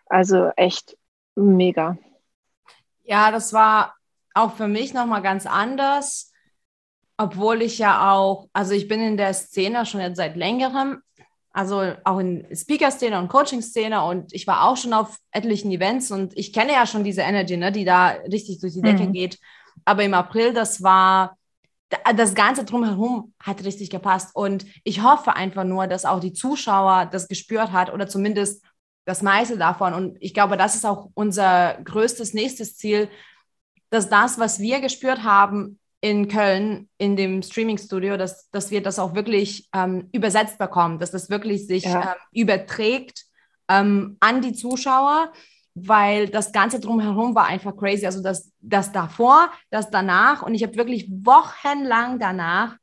also 0.07 0.49
echt 0.57 0.97
mega. 1.35 1.97
Ja, 3.03 3.31
das 3.31 3.53
war 3.53 3.95
auch 4.33 4.55
für 4.55 4.67
mich 4.67 4.93
nochmal 4.93 5.21
ganz 5.21 5.45
anders, 5.45 6.31
obwohl 7.17 7.61
ich 7.61 7.77
ja 7.77 8.11
auch, 8.11 8.47
also 8.53 8.73
ich 8.73 8.87
bin 8.87 9.01
in 9.01 9.17
der 9.17 9.33
Szene 9.33 9.85
schon 9.85 10.01
jetzt 10.01 10.17
seit 10.17 10.35
längerem, 10.35 11.01
also 11.53 11.93
auch 12.05 12.19
in 12.19 12.45
Speaker-Szene 12.53 13.19
und 13.19 13.27
Coaching-Szene 13.27 14.03
und 14.03 14.33
ich 14.33 14.47
war 14.47 14.67
auch 14.67 14.77
schon 14.77 14.93
auf 14.93 15.17
etlichen 15.31 15.71
Events 15.71 16.11
und 16.11 16.37
ich 16.37 16.53
kenne 16.53 16.71
ja 16.71 16.85
schon 16.85 17.03
diese 17.03 17.21
Energy, 17.21 17.57
ne, 17.57 17.71
die 17.71 17.83
da 17.83 18.09
richtig 18.31 18.59
durch 18.59 18.73
die 18.73 18.81
Decke 18.81 19.03
mhm. 19.03 19.13
geht. 19.13 19.39
Aber 19.83 20.03
im 20.03 20.13
April, 20.13 20.53
das 20.53 20.81
war, 20.81 21.37
das 22.15 22.35
Ganze 22.35 22.63
drumherum 22.63 23.33
hat 23.41 23.65
richtig 23.65 23.89
gepasst 23.89 24.33
und 24.33 24.65
ich 24.85 25.03
hoffe 25.03 25.35
einfach 25.35 25.65
nur, 25.65 25.87
dass 25.87 26.05
auch 26.05 26.21
die 26.21 26.33
Zuschauer 26.33 27.09
das 27.11 27.27
gespürt 27.27 27.73
hat 27.73 27.91
oder 27.91 28.07
zumindest 28.07 28.63
das 29.03 29.21
meiste 29.21 29.57
davon 29.57 29.93
und 29.93 30.17
ich 30.21 30.33
glaube, 30.33 30.55
das 30.55 30.75
ist 30.75 30.85
auch 30.85 31.09
unser 31.15 31.79
größtes 31.83 32.33
nächstes 32.33 32.77
Ziel, 32.77 33.09
dass 33.89 34.07
das, 34.07 34.39
was 34.39 34.59
wir 34.59 34.79
gespürt 34.79 35.23
haben, 35.23 35.80
in 36.01 36.27
Köln 36.27 36.89
in 36.97 37.15
dem 37.15 37.43
Streaming-Studio, 37.43 38.17
dass, 38.17 38.49
dass 38.49 38.71
wir 38.71 38.81
das 38.81 38.97
auch 38.97 39.13
wirklich 39.13 39.69
ähm, 39.73 40.09
übersetzt 40.11 40.57
bekommen, 40.57 40.97
dass 40.97 41.11
das 41.11 41.29
wirklich 41.29 41.67
sich 41.67 41.83
ja. 41.83 42.01
ähm, 42.01 42.17
überträgt 42.31 43.25
ähm, 43.69 44.17
an 44.19 44.41
die 44.41 44.53
Zuschauer, 44.53 45.31
weil 45.75 46.27
das 46.27 46.51
Ganze 46.51 46.79
drumherum 46.79 47.35
war 47.35 47.45
einfach 47.45 47.77
crazy. 47.77 48.05
Also 48.07 48.21
das, 48.21 48.51
das 48.59 48.91
davor, 48.91 49.51
das 49.69 49.91
danach 49.91 50.41
und 50.41 50.55
ich 50.55 50.63
habe 50.63 50.75
wirklich 50.75 51.07
wochenlang 51.09 52.19
danach 52.19 52.75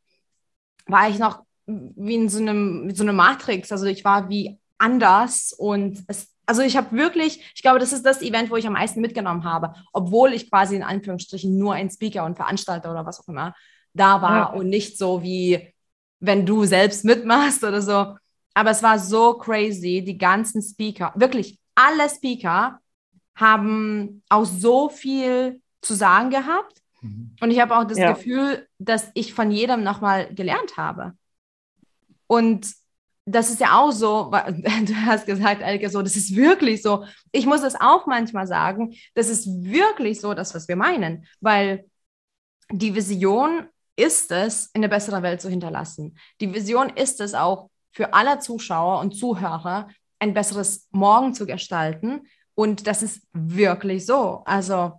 war 0.87 1.09
ich 1.09 1.19
noch 1.19 1.43
wie 1.67 2.15
in 2.15 2.29
so 2.29 2.39
einem, 2.39 2.95
so 2.95 3.03
einem 3.03 3.17
Matrix. 3.17 3.73
Also 3.73 3.87
ich 3.87 4.05
war 4.05 4.29
wie 4.31 4.59
anders 4.79 5.53
und 5.53 6.03
es, 6.07 6.29
also 6.49 6.63
ich 6.63 6.79
habe 6.79 6.97
wirklich, 6.97 7.53
ich 7.55 7.61
glaube, 7.61 7.79
das 7.79 7.93
ist 7.93 8.07
das 8.07 8.23
Event, 8.23 8.51
wo 8.51 8.57
ich 8.57 8.67
am 8.67 8.73
meisten 8.73 9.03
mitgenommen 9.03 9.45
habe, 9.45 9.75
obwohl 9.93 10.33
ich 10.33 10.51
quasi 10.51 10.77
in 10.77 10.83
Anführungsstrichen 10.83 11.59
nur 11.59 11.75
ein 11.75 11.91
Speaker 11.91 12.25
und 12.25 12.37
Veranstalter 12.37 12.91
oder 12.91 13.05
was 13.05 13.21
auch 13.21 13.29
immer 13.29 13.55
da 13.93 14.23
war 14.23 14.37
ja. 14.37 14.45
und 14.47 14.69
nicht 14.69 14.97
so 14.97 15.23
wie 15.23 15.75
wenn 16.21 16.47
du 16.47 16.65
selbst 16.65 17.05
mitmachst 17.05 17.63
oder 17.65 17.83
so. 17.83 18.17
Aber 18.55 18.71
es 18.71 18.83
war 18.83 18.99
so 18.99 19.35
crazy, 19.35 20.03
die 20.03 20.17
ganzen 20.17 20.63
Speaker, 20.63 21.13
wirklich 21.15 21.59
alle 21.75 22.09
Speaker 22.09 22.81
haben 23.37 24.23
auch 24.29 24.45
so 24.45 24.89
viel 24.89 25.61
zu 25.83 25.95
sagen 25.95 26.31
gehabt. 26.31 26.83
Mhm. 27.03 27.37
Und 27.41 27.51
ich 27.51 27.61
habe 27.61 27.77
auch 27.77 27.85
das 27.85 27.99
ja. 27.99 28.13
Gefühl, 28.13 28.67
dass 28.79 29.11
ich 29.15 29.35
von 29.35 29.51
jedem 29.51 29.83
nochmal 29.85 30.33
gelernt 30.35 30.77
habe. 30.77 31.13
Und 32.27 32.73
das 33.31 33.51
ist 33.51 33.61
ja 33.61 33.79
auch 33.79 33.93
so, 33.93 34.31
du 34.85 34.95
hast 35.05 35.27
gesagt, 35.27 35.63
Elke, 35.63 35.91
so, 35.91 36.03
das 36.03 36.17
ist 36.17 36.35
wirklich 36.35 36.83
so. 36.83 37.05
Ich 37.33 37.47
muss 37.47 37.63
es 37.63 37.75
auch 37.79 38.07
manchmal 38.07 38.47
sagen, 38.47 38.95
das 39.15 39.29
ist 39.29 39.47
wirklich 39.47 40.21
so, 40.21 40.35
das, 40.35 40.55
was 40.55 40.69
wir 40.69 40.77
meinen, 40.77 41.27
weil 41.41 41.85
die 42.71 42.95
Vision 42.95 43.67
ist 43.97 44.31
es, 44.31 44.71
eine 44.75 44.89
bessere 44.89 45.23
Welt 45.23 45.41
zu 45.41 45.49
hinterlassen. 45.49 46.17
Die 46.41 46.53
Vision 46.55 46.91
ist 46.91 47.21
es 47.21 47.35
auch 47.35 47.71
für 47.93 48.15
alle 48.15 48.39
Zuschauer 48.39 49.01
und 49.01 49.17
Zuhörer, 49.17 49.89
ein 50.21 50.35
besseres 50.35 50.89
Morgen 50.91 51.35
zu 51.35 51.47
gestalten. 51.47 52.29
Und 52.55 52.87
das 52.87 53.03
ist 53.03 53.23
wirklich 53.33 54.07
so. 54.07 54.43
Also 54.45 54.93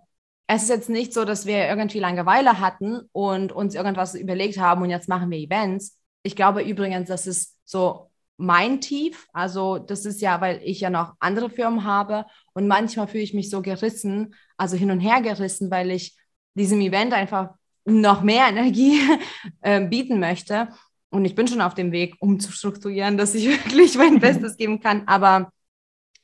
es 0.46 0.64
ist 0.64 0.68
jetzt 0.68 0.90
nicht 0.90 1.12
so, 1.12 1.24
dass 1.24 1.46
wir 1.46 1.68
irgendwie 1.68 2.00
Langeweile 2.00 2.60
hatten 2.60 3.08
und 3.12 3.52
uns 3.52 3.74
irgendwas 3.74 4.14
überlegt 4.14 4.58
haben 4.58 4.82
und 4.82 4.90
jetzt 4.90 5.08
machen 5.08 5.30
wir 5.30 5.38
Events. 5.38 5.98
Ich 6.22 6.36
glaube 6.36 6.62
übrigens, 6.62 7.08
dass 7.08 7.26
es 7.26 7.56
so 7.64 8.09
mein 8.40 8.80
Tief. 8.80 9.28
Also 9.32 9.78
das 9.78 10.04
ist 10.06 10.20
ja, 10.20 10.40
weil 10.40 10.60
ich 10.64 10.80
ja 10.80 10.90
noch 10.90 11.14
andere 11.20 11.50
Firmen 11.50 11.84
habe 11.84 12.24
und 12.54 12.66
manchmal 12.66 13.06
fühle 13.06 13.22
ich 13.22 13.34
mich 13.34 13.50
so 13.50 13.62
gerissen, 13.62 14.34
also 14.56 14.76
hin 14.76 14.90
und 14.90 15.00
her 15.00 15.20
gerissen, 15.20 15.70
weil 15.70 15.90
ich 15.90 16.16
diesem 16.54 16.80
Event 16.80 17.12
einfach 17.12 17.50
noch 17.84 18.22
mehr 18.22 18.46
Energie 18.48 19.00
äh, 19.60 19.80
bieten 19.86 20.18
möchte. 20.20 20.68
und 21.10 21.24
ich 21.24 21.34
bin 21.34 21.48
schon 21.48 21.60
auf 21.60 21.74
dem 21.74 21.92
Weg, 21.92 22.14
um 22.20 22.40
zu 22.40 22.50
strukturieren, 22.52 23.16
dass 23.16 23.34
ich 23.34 23.46
wirklich 23.64 23.96
mein 23.96 24.20
Bestes 24.20 24.56
geben 24.56 24.80
kann. 24.80 25.06
Aber 25.06 25.52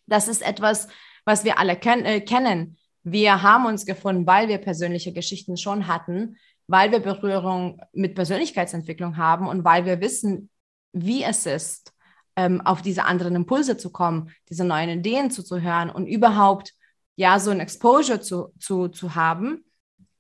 das 0.07 0.29
ist 0.29 0.42
etwas, 0.42 0.88
was 1.24 1.44
wir 1.44 1.59
alle 1.59 1.76
ken 1.76 2.05
äh, 2.05 2.20
kennen. 2.20 2.79
Wir 3.02 3.42
haben 3.42 3.66
uns 3.66 3.85
gefunden, 3.87 4.26
weil 4.26 4.48
wir 4.48 4.59
persönliche 4.59 5.12
Geschichten 5.12 5.57
schon 5.57 5.87
hatten, 5.87 6.37
weil 6.66 6.90
wir 6.90 7.00
Berührung 7.00 7.81
mit 7.92 8.14
Persönlichkeitsentwicklung 8.14 9.16
haben 9.16 9.46
und 9.46 9.64
weil 9.64 9.85
wir 9.85 10.00
wissen, 10.00 10.50
wie 10.92 11.22
es 11.22 11.46
ist, 11.46 11.92
ähm, 12.37 12.61
auf 12.61 12.83
diese 12.83 13.05
anderen 13.05 13.35
Impulse 13.35 13.77
zu 13.77 13.90
kommen, 13.90 14.31
diese 14.49 14.64
neuen 14.64 14.90
Ideen 14.90 15.31
zuzuhören 15.31 15.90
und 15.90 16.07
überhaupt 16.07 16.75
ja 17.16 17.40
so 17.40 17.51
ein 17.51 17.61
Exposure 17.61 18.20
zu, 18.20 18.53
zu, 18.61 18.88
zu 18.88 19.14
haben. 19.14 19.64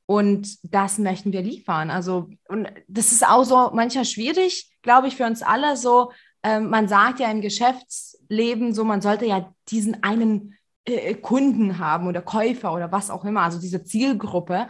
Und 0.06 0.58
das 0.62 0.98
möchten 0.98 1.32
wir 1.32 1.42
liefern. 1.42 1.90
Also, 1.90 2.30
und 2.48 2.68
das 2.88 3.12
ist 3.12 3.26
auch 3.26 3.44
so 3.44 3.70
manchmal 3.74 4.04
schwierig, 4.04 4.70
glaube 4.82 5.08
ich, 5.08 5.16
für 5.16 5.26
uns 5.26 5.42
alle. 5.42 5.76
So, 5.76 6.12
ähm, 6.42 6.70
man 6.70 6.88
sagt 6.88 7.20
ja 7.20 7.30
im 7.30 7.40
Geschäftsleben 7.40 8.72
so, 8.72 8.84
man 8.84 9.02
sollte 9.02 9.26
ja 9.26 9.52
diesen 9.68 10.02
einen 10.04 10.54
äh, 10.84 11.14
Kunden 11.14 11.78
haben 11.78 12.06
oder 12.06 12.22
Käufer 12.22 12.72
oder 12.72 12.92
was 12.92 13.10
auch 13.10 13.24
immer, 13.24 13.42
also 13.42 13.60
diese 13.60 13.84
Zielgruppe. 13.84 14.68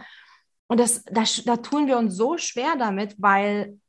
Und 0.67 0.79
das, 0.79 1.03
das, 1.05 1.43
da 1.45 1.57
tun 1.57 1.87
wir 1.87 1.97
uns 1.97 2.15
so 2.15 2.37
schwer 2.37 2.75
damit, 2.77 3.15
weil 3.19 3.79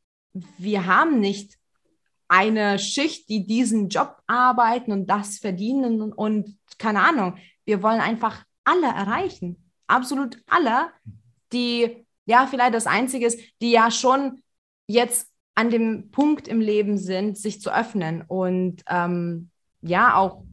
wir 0.58 0.86
haben 0.86 1.18
nicht 1.18 1.54
eine 2.28 2.78
Schicht, 2.78 3.28
die 3.28 3.46
diesen 3.46 3.88
Job 3.88 4.16
arbeiten 4.26 4.92
und 4.92 5.06
das 5.06 5.38
verdienen 5.38 6.12
und, 6.12 6.58
keine 6.78 7.02
Ahnung. 7.02 7.38
Wir 7.64 7.82
wollen 7.82 8.00
einfach 8.00 8.44
alle 8.64 8.86
erreichen. 8.86 9.70
Absolut 9.86 10.42
alle, 10.46 10.90
die, 11.52 12.06
ja, 12.26 12.46
vielleicht 12.46 12.74
das 12.74 12.86
Einzige 12.86 13.26
ist, 13.26 13.40
die 13.62 13.70
ja 13.70 13.90
schon 13.90 14.42
jetzt 14.86 15.28
an 15.54 15.70
dem 15.70 16.10
Punkt 16.10 16.46
im 16.46 16.60
Leben 16.60 16.98
sind, 16.98 17.38
sich 17.38 17.60
zu 17.60 17.74
öffnen 17.74 18.22
und 18.28 18.82
ähm, 18.88 19.50
ja, 19.80 20.14
auch 20.14 20.44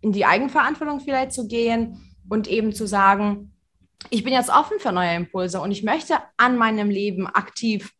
in 0.00 0.12
die 0.12 0.26
Eigenverantwortung 0.26 1.00
vielleicht 1.00 1.32
zu 1.32 1.46
gehen 1.46 2.14
und 2.28 2.48
eben 2.48 2.72
zu 2.72 2.86
sagen, 2.86 3.52
ich 4.08 4.24
bin 4.24 4.32
jetzt 4.32 4.50
offen 4.50 4.78
für 4.80 4.92
neue 4.92 5.14
Impulse 5.14 5.60
und 5.60 5.70
ich 5.70 5.82
möchte 5.82 6.18
an 6.36 6.56
meinem 6.56 6.90
Leben 6.90 7.26
aktiv 7.26 7.92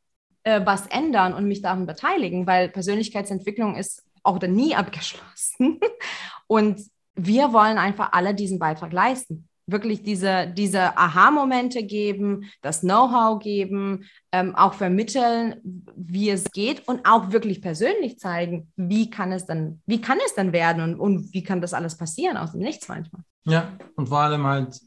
äh, 0.45 0.61
was 0.65 0.87
ändern 0.87 1.35
und 1.35 1.47
mich 1.47 1.63
daran 1.63 1.87
beteiligen, 1.87 2.47
weil 2.47 2.69
Persönlichkeitsentwicklung 2.69 3.77
ist 3.77 4.05
auch 4.23 4.39
dann 4.39 4.53
nie 4.53 4.75
abgeschlossen. 4.75 5.81
Und 6.47 6.81
wir 7.15 7.53
wollen 7.53 7.79
einfach 7.79 8.13
alle 8.13 8.35
diesen 8.35 8.59
Beitrag 8.59 8.93
leisten. 8.93 9.49
Wirklich 9.67 10.03
diese, 10.03 10.49
diese 10.49 10.99
Aha-Momente 10.99 11.85
geben, 11.85 12.51
das 12.61 12.81
Know-how 12.81 13.39
geben, 13.41 14.05
ähm, 14.33 14.57
auch 14.57 14.75
vermitteln, 14.75 15.57
wie 15.95 16.31
es 16.31 16.51
geht 16.51 16.89
und 16.89 17.07
auch 17.07 17.31
wirklich 17.31 17.63
persönlich 17.63 18.19
zeigen, 18.19 18.73
wie 18.75 19.11
kann 19.11 19.31
es 19.31 19.47
dann, 19.47 19.81
wie 19.87 20.01
kann 20.01 20.19
es 20.27 20.35
dann 20.35 20.53
werden 20.53 20.83
und, 20.83 20.99
und 20.99 21.33
wie 21.33 21.45
kann 21.45 21.61
das 21.61 21.73
alles 21.73 21.97
passieren 21.97 22.37
aus 22.37 22.51
dem 22.53 22.63
Nichts 22.63 22.89
manchmal. 22.89 23.23
Ja, 23.45 23.73
und 23.95 24.09
vor 24.09 24.19
allem 24.19 24.45
halt, 24.45 24.81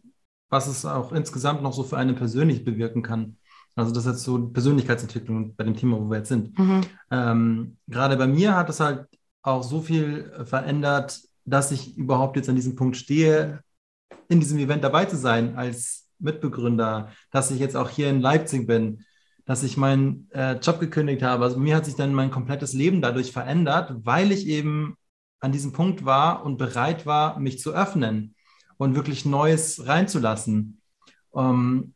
was 0.49 0.67
es 0.67 0.85
auch 0.85 1.13
insgesamt 1.13 1.63
noch 1.63 1.73
so 1.73 1.83
für 1.83 1.97
einen 1.97 2.15
persönlich 2.15 2.65
bewirken 2.65 3.03
kann. 3.03 3.37
Also 3.75 3.91
das 3.91 4.05
ist 4.05 4.11
jetzt 4.11 4.23
so 4.23 4.39
Persönlichkeitsentwicklung 4.49 5.55
bei 5.55 5.63
dem 5.63 5.75
Thema, 5.75 5.99
wo 5.99 6.09
wir 6.09 6.17
jetzt 6.17 6.29
sind. 6.29 6.57
Mhm. 6.57 6.81
Ähm, 7.09 7.77
gerade 7.87 8.17
bei 8.17 8.27
mir 8.27 8.55
hat 8.55 8.69
es 8.69 8.79
halt 8.79 9.07
auch 9.41 9.63
so 9.63 9.81
viel 9.81 10.31
verändert, 10.45 11.19
dass 11.45 11.71
ich 11.71 11.97
überhaupt 11.97 12.35
jetzt 12.35 12.49
an 12.49 12.55
diesem 12.55 12.75
Punkt 12.75 12.97
stehe, 12.97 13.61
in 14.29 14.39
diesem 14.39 14.57
Event 14.59 14.83
dabei 14.83 15.05
zu 15.05 15.17
sein 15.17 15.55
als 15.55 16.07
Mitbegründer, 16.19 17.09
dass 17.31 17.51
ich 17.51 17.59
jetzt 17.59 17.75
auch 17.75 17.89
hier 17.89 18.09
in 18.09 18.21
Leipzig 18.21 18.65
bin, 18.65 19.03
dass 19.45 19.63
ich 19.63 19.75
meinen 19.75 20.29
äh, 20.31 20.53
Job 20.53 20.79
gekündigt 20.79 21.21
habe. 21.21 21.43
Also 21.43 21.59
mir 21.59 21.75
hat 21.75 21.85
sich 21.85 21.95
dann 21.95 22.13
mein 22.13 22.31
komplettes 22.31 22.73
Leben 22.73 23.01
dadurch 23.01 23.31
verändert, 23.31 23.93
weil 24.03 24.31
ich 24.31 24.47
eben 24.47 24.95
an 25.39 25.51
diesem 25.51 25.73
Punkt 25.73 26.05
war 26.05 26.45
und 26.45 26.57
bereit 26.57 27.05
war, 27.05 27.39
mich 27.39 27.59
zu 27.59 27.73
öffnen 27.73 28.35
und 28.77 28.95
wirklich 28.95 29.25
Neues 29.25 29.85
reinzulassen. 29.85 30.81
Ähm, 31.35 31.93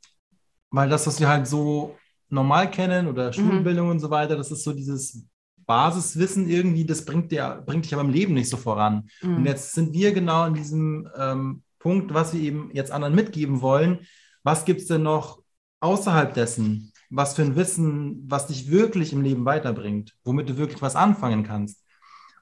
weil 0.77 0.89
das, 0.89 1.07
was 1.07 1.19
wir 1.19 1.27
halt 1.27 1.47
so 1.47 1.97
normal 2.29 2.69
kennen 2.69 3.07
oder 3.07 3.29
mhm. 3.29 3.33
Schulbildung 3.33 3.87
mhm. 3.87 3.91
und 3.93 3.99
so 3.99 4.11
weiter, 4.11 4.37
das 4.37 4.51
ist 4.51 4.63
so 4.63 4.73
dieses 4.73 5.25
Basiswissen 5.65 6.47
irgendwie, 6.47 6.85
das 6.85 7.03
bringt, 7.03 7.31
dir, 7.31 7.63
bringt 7.65 7.85
dich 7.85 7.93
aber 7.95 8.03
im 8.03 8.11
Leben 8.11 8.35
nicht 8.35 8.49
so 8.49 8.57
voran. 8.57 9.09
Mhm. 9.23 9.37
Und 9.37 9.45
jetzt 9.47 9.73
sind 9.73 9.91
wir 9.93 10.13
genau 10.13 10.45
in 10.45 10.53
diesem 10.53 11.09
ähm, 11.17 11.63
Punkt, 11.79 12.13
was 12.13 12.31
wir 12.33 12.41
eben 12.41 12.69
jetzt 12.73 12.91
anderen 12.91 13.15
mitgeben 13.15 13.61
wollen. 13.61 14.01
Was 14.43 14.65
gibt 14.65 14.81
es 14.81 14.87
denn 14.87 15.01
noch 15.01 15.41
außerhalb 15.79 16.35
dessen? 16.35 16.93
Was 17.09 17.33
für 17.33 17.41
ein 17.41 17.55
Wissen, 17.55 18.23
was 18.27 18.45
dich 18.45 18.69
wirklich 18.69 19.13
im 19.13 19.23
Leben 19.23 19.45
weiterbringt, 19.45 20.13
womit 20.23 20.47
du 20.47 20.57
wirklich 20.57 20.83
was 20.83 20.95
anfangen 20.95 21.43
kannst. 21.43 21.83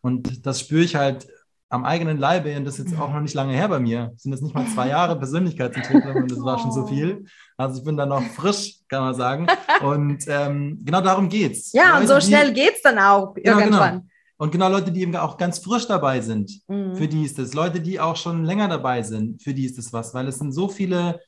Und 0.01 0.45
das 0.45 0.59
spüre 0.59 0.83
ich 0.83 0.97
halt 0.97 1.25
am 1.69 1.85
eigenen 1.85 2.17
Leibe, 2.17 2.55
und 2.57 2.65
das 2.65 2.79
ist 2.79 2.89
jetzt 2.89 2.99
auch 2.99 3.13
noch 3.13 3.21
nicht 3.21 3.33
lange 3.33 3.53
her 3.53 3.67
bei 3.69 3.79
mir, 3.79 4.13
sind 4.17 4.31
das 4.31 4.41
nicht 4.41 4.53
mal 4.53 4.67
zwei 4.67 4.89
Jahre 4.89 5.15
Persönlichkeitsentwicklung 5.19 6.23
und 6.23 6.31
das 6.31 6.41
war 6.41 6.59
schon 6.59 6.71
so 6.71 6.83
oh. 6.83 6.87
viel. 6.87 7.25
Also 7.57 7.79
ich 7.79 7.85
bin 7.85 7.97
da 7.97 8.05
noch 8.05 8.21
frisch, 8.21 8.79
kann 8.89 9.03
man 9.03 9.15
sagen. 9.15 9.47
Und 9.81 10.25
ähm, 10.27 10.81
genau 10.83 11.01
darum 11.01 11.29
geht's. 11.29 11.71
Ja, 11.73 11.97
Leute, 11.97 12.01
und 12.01 12.07
so 12.07 12.27
schnell 12.27 12.53
die, 12.53 12.61
geht's 12.61 12.81
dann 12.81 12.99
auch 12.99 13.33
genau, 13.33 13.43
genau. 13.43 13.59
irgendwann. 13.59 13.93
Genau. 13.93 14.05
Und 14.37 14.51
genau 14.51 14.69
Leute, 14.69 14.91
die 14.91 15.01
eben 15.01 15.15
auch 15.15 15.37
ganz 15.37 15.59
frisch 15.59 15.87
dabei 15.87 16.19
sind, 16.19 16.51
mhm. 16.67 16.95
für 16.95 17.07
die 17.07 17.23
ist 17.23 17.39
es. 17.39 17.53
Leute, 17.53 17.79
die 17.79 17.99
auch 17.99 18.17
schon 18.17 18.43
länger 18.43 18.67
dabei 18.67 19.01
sind, 19.01 19.41
für 19.41 19.53
die 19.53 19.65
ist 19.65 19.77
es 19.77 19.93
was, 19.93 20.13
weil 20.13 20.27
es 20.27 20.39
sind 20.39 20.51
so 20.51 20.67
viele 20.67 21.21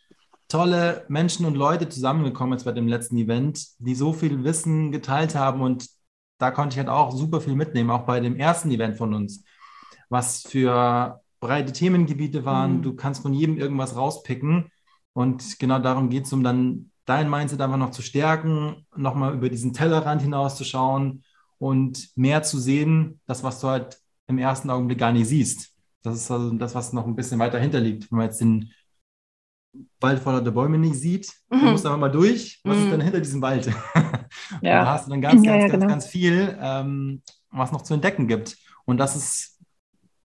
tolle 0.50 1.06
Menschen 1.08 1.46
und 1.46 1.56
Leute 1.56 1.88
zusammengekommen 1.88 2.54
jetzt 2.54 2.66
bei 2.66 2.72
dem 2.74 2.88
letzten 2.88 3.18
Event, 3.18 3.66
die 3.80 3.96
so 3.96 4.12
viel 4.12 4.44
Wissen 4.44 4.92
geteilt 4.92 5.36
haben 5.36 5.62
und 5.62 5.88
da 6.38 6.52
konnte 6.52 6.74
ich 6.74 6.78
halt 6.78 6.90
auch 6.90 7.12
super 7.12 7.42
viel 7.42 7.56
mitnehmen, 7.56 7.90
auch 7.90 8.06
bei 8.06 8.20
dem 8.20 8.36
ersten 8.36 8.72
Event 8.72 8.98
von 8.98 9.14
uns 9.14 9.44
was 10.10 10.42
für 10.42 11.22
breite 11.40 11.74
Themengebiete 11.74 12.46
waren. 12.46 12.78
Mhm. 12.78 12.82
Du 12.82 12.96
kannst 12.96 13.22
von 13.22 13.34
jedem 13.34 13.58
irgendwas 13.58 13.96
rauspicken. 13.96 14.72
Und 15.18 15.58
genau 15.58 15.80
darum 15.80 16.10
geht 16.10 16.26
es, 16.26 16.34
um 16.34 16.44
dann 16.44 16.92
dein 17.06 17.28
Mindset 17.28 17.60
einfach 17.60 17.78
noch 17.78 17.90
zu 17.90 18.04
stärken, 18.04 18.86
nochmal 18.96 19.34
über 19.34 19.50
diesen 19.50 19.74
Tellerrand 19.74 20.22
hinauszuschauen 20.22 21.24
und 21.58 22.10
mehr 22.16 22.44
zu 22.44 22.60
sehen, 22.60 23.20
das, 23.26 23.44
was 23.44 23.60
du 23.60 23.68
halt 23.68 23.98
im 24.28 24.38
ersten 24.38 24.70
Augenblick 24.70 25.00
gar 25.00 25.12
nicht 25.12 25.26
siehst. 25.26 25.74
Das 26.04 26.14
ist 26.18 26.30
also 26.30 26.52
das, 26.52 26.76
was 26.76 26.94
noch 26.94 27.08
ein 27.08 27.16
bisschen 27.16 27.40
weiter 27.40 27.58
hinter 27.58 27.80
liegt. 27.80 28.12
Wenn 28.12 28.18
man 28.18 28.28
jetzt 28.28 28.42
den 28.42 28.72
Wald 30.00 30.20
voller 30.20 30.42
der 30.42 30.52
Bäume 30.52 30.78
nicht 30.78 30.94
sieht, 30.94 31.34
mhm. 31.50 31.62
dann 31.62 31.72
musst 31.72 31.86
du 31.86 31.90
einfach 31.90 32.00
mal 32.00 32.12
durch, 32.12 32.62
was 32.64 32.78
mhm. 32.78 32.84
ist 32.84 32.92
denn 32.92 33.02
hinter 33.02 33.20
diesem 33.20 33.42
Wald? 33.42 33.72
Ja. 34.62 34.84
da 34.84 34.92
hast 34.94 35.08
du 35.08 35.12
dann 35.12 35.22
ganz, 35.22 35.36
ganz, 35.36 35.46
ja, 35.46 35.56
ja, 35.56 35.62
ganz, 35.62 35.72
genau. 35.72 35.88
ganz 35.88 36.06
viel, 36.06 36.58
ähm, 36.62 37.24
was 37.50 37.72
noch 37.72 37.82
zu 37.82 37.96
entdecken 37.96 38.28
gibt. 38.28 38.56
Und 38.86 38.98
das 38.98 39.16
ist 39.16 39.60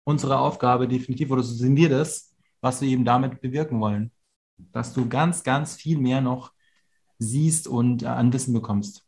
unsere 0.04 0.38
Aufgabe 0.40 0.88
definitiv, 0.88 1.32
oder 1.32 1.44
so 1.44 1.54
sehen 1.54 1.78
wir 1.78 1.88
das, 1.88 2.34
was 2.60 2.82
wir 2.82 2.90
eben 2.90 3.06
damit 3.06 3.40
bewirken 3.40 3.80
wollen. 3.80 4.12
Dass 4.72 4.94
du 4.94 5.08
ganz, 5.08 5.44
ganz 5.44 5.76
viel 5.76 5.98
mehr 5.98 6.22
noch 6.22 6.52
siehst 7.20 7.68
und 7.68 8.04
äh, 8.04 8.08
an 8.08 8.34
Wissen 8.34 8.54
bekommst 8.54 9.04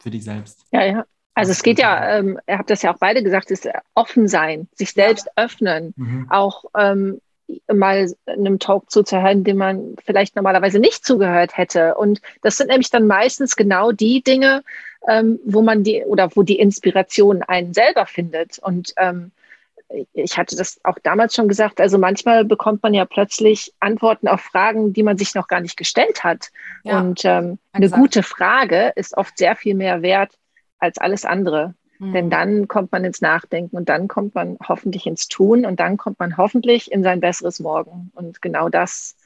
für 0.00 0.10
dich 0.10 0.24
selbst. 0.24 0.64
Ja, 0.72 0.84
ja. 0.84 1.04
Also 1.34 1.52
es 1.52 1.62
geht 1.62 1.78
ja, 1.78 2.18
ähm, 2.18 2.38
ihr 2.46 2.58
habt 2.58 2.68
das 2.68 2.82
ja 2.82 2.92
auch 2.92 2.98
beide 2.98 3.22
gesagt, 3.22 3.50
ist 3.50 3.66
offen 3.94 4.28
sein, 4.28 4.68
sich 4.74 4.92
selbst 4.92 5.26
ja. 5.26 5.44
öffnen, 5.44 5.94
mhm. 5.96 6.26
auch 6.28 6.64
ähm, 6.76 7.20
mal 7.72 8.12
einem 8.26 8.58
Talk 8.58 8.90
zuzuhören, 8.90 9.44
dem 9.44 9.56
man 9.56 9.96
vielleicht 10.04 10.36
normalerweise 10.36 10.78
nicht 10.78 11.06
zugehört 11.06 11.56
hätte. 11.56 11.94
Und 11.94 12.20
das 12.42 12.56
sind 12.56 12.68
nämlich 12.68 12.90
dann 12.90 13.06
meistens 13.06 13.56
genau 13.56 13.92
die 13.92 14.22
Dinge, 14.22 14.62
ähm, 15.08 15.40
wo 15.44 15.62
man 15.62 15.84
die 15.84 16.04
oder 16.04 16.30
wo 16.34 16.42
die 16.42 16.58
Inspiration 16.58 17.42
einen 17.42 17.72
selber 17.72 18.06
findet. 18.06 18.58
Und 18.58 18.92
ähm, 18.98 19.32
ich 20.12 20.38
hatte 20.38 20.56
das 20.56 20.80
auch 20.84 20.98
damals 21.02 21.34
schon 21.34 21.48
gesagt, 21.48 21.80
also 21.80 21.98
manchmal 21.98 22.44
bekommt 22.44 22.82
man 22.82 22.94
ja 22.94 23.04
plötzlich 23.04 23.72
Antworten 23.80 24.28
auf 24.28 24.40
Fragen, 24.40 24.92
die 24.92 25.02
man 25.02 25.18
sich 25.18 25.34
noch 25.34 25.48
gar 25.48 25.60
nicht 25.60 25.76
gestellt 25.76 26.24
hat. 26.24 26.50
Ja, 26.84 27.00
und 27.00 27.24
ähm, 27.24 27.58
eine 27.72 27.90
gute 27.90 28.22
Frage 28.22 28.92
ist 28.96 29.16
oft 29.16 29.36
sehr 29.38 29.56
viel 29.56 29.74
mehr 29.74 30.02
wert 30.02 30.38
als 30.78 30.98
alles 30.98 31.24
andere. 31.24 31.74
Mhm. 31.98 32.12
Denn 32.12 32.30
dann 32.30 32.68
kommt 32.68 32.92
man 32.92 33.04
ins 33.04 33.20
Nachdenken 33.20 33.76
und 33.76 33.88
dann 33.88 34.08
kommt 34.08 34.34
man 34.34 34.58
hoffentlich 34.66 35.06
ins 35.06 35.28
Tun 35.28 35.64
und 35.64 35.78
dann 35.78 35.96
kommt 35.96 36.18
man 36.18 36.36
hoffentlich 36.36 36.90
in 36.90 37.02
sein 37.02 37.20
besseres 37.20 37.60
Morgen. 37.60 38.10
Und 38.14 38.42
genau 38.42 38.68
das, 38.68 39.16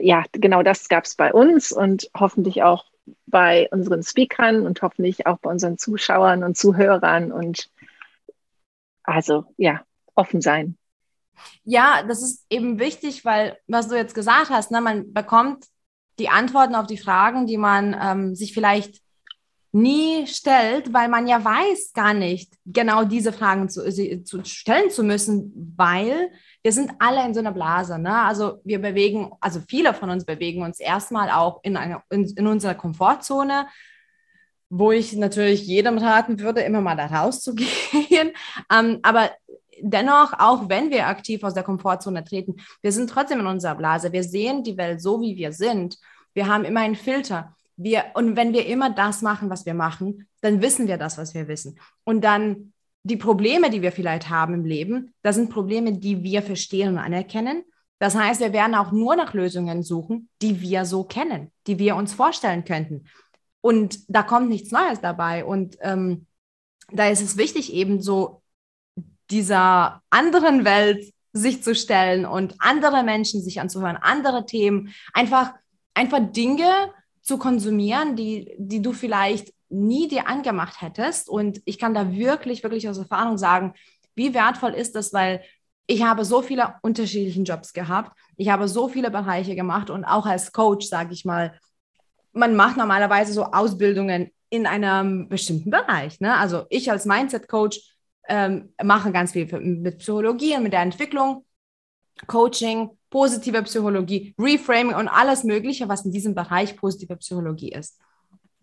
ja, 0.00 0.24
genau 0.32 0.62
das 0.62 0.88
gab 0.88 1.04
es 1.04 1.14
bei 1.14 1.32
uns 1.32 1.72
und 1.72 2.10
hoffentlich 2.18 2.62
auch 2.62 2.86
bei 3.26 3.68
unseren 3.70 4.02
Speakern 4.02 4.66
und 4.66 4.82
hoffentlich 4.82 5.26
auch 5.26 5.38
bei 5.38 5.50
unseren 5.50 5.78
Zuschauern 5.78 6.42
und 6.42 6.56
Zuhörern 6.56 7.30
und 7.30 7.70
also 9.04 9.44
ja, 9.56 9.82
offen 10.16 10.40
sein. 10.40 10.76
Ja, 11.64 12.02
das 12.02 12.22
ist 12.22 12.44
eben 12.50 12.78
wichtig, 12.78 13.24
weil, 13.24 13.58
was 13.66 13.88
du 13.88 13.96
jetzt 13.96 14.14
gesagt 14.14 14.50
hast, 14.50 14.70
ne, 14.70 14.80
man 14.80 15.12
bekommt 15.12 15.66
die 16.18 16.28
Antworten 16.28 16.74
auf 16.74 16.86
die 16.86 16.98
Fragen, 16.98 17.46
die 17.46 17.58
man 17.58 17.94
ähm, 18.00 18.34
sich 18.34 18.54
vielleicht 18.54 19.02
nie 19.72 20.26
stellt, 20.26 20.94
weil 20.94 21.08
man 21.08 21.26
ja 21.26 21.44
weiß 21.44 21.92
gar 21.92 22.14
nicht, 22.14 22.54
genau 22.64 23.04
diese 23.04 23.32
Fragen 23.32 23.68
zu, 23.68 23.82
zu 24.24 24.44
stellen 24.44 24.90
zu 24.90 25.04
müssen, 25.04 25.74
weil 25.76 26.30
wir 26.62 26.72
sind 26.72 26.92
alle 26.98 27.24
in 27.26 27.34
so 27.34 27.40
einer 27.40 27.52
Blase. 27.52 27.98
Ne? 27.98 28.22
Also 28.22 28.60
wir 28.64 28.80
bewegen, 28.80 29.32
also 29.40 29.60
viele 29.68 29.92
von 29.92 30.08
uns 30.08 30.24
bewegen 30.24 30.62
uns 30.62 30.80
erstmal 30.80 31.30
auch 31.30 31.60
in, 31.62 31.76
eine, 31.76 32.02
in, 32.08 32.24
in 32.24 32.46
unserer 32.46 32.74
Komfortzone, 32.74 33.66
wo 34.70 34.92
ich 34.92 35.12
natürlich 35.12 35.66
jedem 35.66 35.98
raten 35.98 36.40
würde, 36.40 36.62
immer 36.62 36.80
mal 36.80 36.96
da 36.96 37.06
rauszugehen. 37.06 37.68
ähm, 38.72 39.00
aber 39.02 39.30
dennoch, 39.80 40.32
auch 40.38 40.68
wenn 40.68 40.90
wir 40.90 41.06
aktiv 41.06 41.42
aus 41.44 41.54
der 41.54 41.62
Komfortzone 41.62 42.24
treten, 42.24 42.56
wir 42.82 42.92
sind 42.92 43.10
trotzdem 43.10 43.40
in 43.40 43.46
unserer 43.46 43.74
Blase. 43.74 44.12
Wir 44.12 44.24
sehen 44.24 44.62
die 44.62 44.76
Welt 44.76 45.00
so, 45.00 45.20
wie 45.20 45.36
wir 45.36 45.52
sind. 45.52 45.98
Wir 46.34 46.46
haben 46.46 46.64
immer 46.64 46.80
einen 46.80 46.96
Filter. 46.96 47.54
Wir, 47.76 48.04
und 48.14 48.36
wenn 48.36 48.52
wir 48.52 48.66
immer 48.66 48.90
das 48.90 49.22
machen, 49.22 49.50
was 49.50 49.66
wir 49.66 49.74
machen, 49.74 50.28
dann 50.40 50.62
wissen 50.62 50.88
wir 50.88 50.96
das, 50.96 51.18
was 51.18 51.34
wir 51.34 51.48
wissen. 51.48 51.78
Und 52.04 52.22
dann 52.22 52.72
die 53.02 53.16
Probleme, 53.16 53.70
die 53.70 53.82
wir 53.82 53.92
vielleicht 53.92 54.30
haben 54.30 54.54
im 54.54 54.64
Leben, 54.64 55.14
das 55.22 55.36
sind 55.36 55.50
Probleme, 55.50 55.92
die 55.92 56.22
wir 56.22 56.42
verstehen 56.42 56.90
und 56.90 56.98
anerkennen. 56.98 57.62
Das 57.98 58.14
heißt, 58.14 58.40
wir 58.40 58.52
werden 58.52 58.74
auch 58.74 58.92
nur 58.92 59.16
nach 59.16 59.32
Lösungen 59.32 59.82
suchen, 59.82 60.28
die 60.42 60.60
wir 60.60 60.84
so 60.84 61.04
kennen, 61.04 61.52
die 61.66 61.78
wir 61.78 61.96
uns 61.96 62.14
vorstellen 62.14 62.64
könnten. 62.64 63.04
Und 63.60 64.00
da 64.08 64.22
kommt 64.22 64.48
nichts 64.48 64.70
Neues 64.70 65.00
dabei. 65.00 65.44
Und 65.44 65.76
ähm, 65.80 66.26
da 66.90 67.08
ist 67.08 67.22
es 67.22 67.36
wichtig, 67.36 67.72
eben 67.72 68.00
so 68.00 68.42
dieser 69.30 70.02
anderen 70.10 70.64
Welt 70.64 71.12
sich 71.32 71.62
zu 71.62 71.74
stellen 71.74 72.24
und 72.24 72.54
andere 72.58 73.02
Menschen 73.02 73.42
sich 73.42 73.60
anzuhören, 73.60 73.98
andere 74.00 74.46
Themen, 74.46 74.94
einfach, 75.12 75.52
einfach 75.94 76.20
Dinge 76.20 76.70
zu 77.20 77.38
konsumieren, 77.38 78.16
die, 78.16 78.54
die 78.58 78.80
du 78.80 78.92
vielleicht 78.92 79.52
nie 79.68 80.08
dir 80.08 80.28
angemacht 80.28 80.80
hättest. 80.80 81.28
Und 81.28 81.60
ich 81.64 81.78
kann 81.78 81.92
da 81.92 82.12
wirklich, 82.12 82.62
wirklich 82.62 82.88
aus 82.88 82.98
Erfahrung 82.98 83.36
sagen, 83.36 83.74
wie 84.14 84.32
wertvoll 84.32 84.72
ist 84.72 84.94
das, 84.94 85.12
weil 85.12 85.42
ich 85.86 86.02
habe 86.02 86.24
so 86.24 86.42
viele 86.42 86.74
unterschiedliche 86.82 87.42
Jobs 87.42 87.72
gehabt. 87.72 88.16
Ich 88.36 88.48
habe 88.48 88.68
so 88.68 88.88
viele 88.88 89.10
Bereiche 89.10 89.54
gemacht 89.54 89.90
und 89.90 90.04
auch 90.04 90.26
als 90.26 90.52
Coach, 90.52 90.86
sage 90.86 91.12
ich 91.12 91.24
mal, 91.24 91.58
man 92.32 92.56
macht 92.56 92.76
normalerweise 92.76 93.32
so 93.32 93.44
Ausbildungen 93.44 94.30
in 94.50 94.66
einem 94.66 95.28
bestimmten 95.28 95.70
Bereich. 95.70 96.20
Ne? 96.20 96.36
Also 96.36 96.64
ich 96.70 96.90
als 96.90 97.04
Mindset-Coach 97.04 97.95
ähm, 98.28 98.72
mache 98.82 99.12
ganz 99.12 99.32
viel 99.32 99.46
mit 99.60 99.98
Psychologie 99.98 100.56
und 100.56 100.64
mit 100.64 100.72
der 100.72 100.82
Entwicklung, 100.82 101.44
Coaching, 102.26 102.90
positive 103.10 103.62
Psychologie, 103.62 104.34
Reframing 104.38 104.94
und 104.94 105.08
alles 105.08 105.44
Mögliche, 105.44 105.88
was 105.88 106.04
in 106.04 106.12
diesem 106.12 106.34
Bereich 106.34 106.76
positive 106.76 107.16
Psychologie 107.16 107.72
ist. 107.72 107.98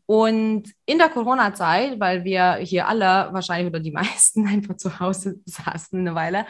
Und 0.06 0.74
in 0.86 0.98
der 0.98 1.10
Corona-Zeit, 1.10 2.00
weil 2.00 2.24
wir 2.24 2.56
hier 2.56 2.88
alle 2.88 3.30
wahrscheinlich 3.32 3.68
oder 3.68 3.80
die 3.80 3.92
meisten 3.92 4.48
einfach 4.48 4.78
zu 4.78 5.00
Hause 5.00 5.40
saßen 5.46 6.00
eine 6.00 6.16
Weile, 6.16 6.46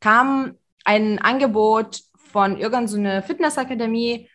kam 0.00 0.54
ein 0.84 1.18
Angebot 1.18 2.00
von 2.16 2.58
irgendeiner 2.58 3.22
Fitnessakademie, 3.22 4.28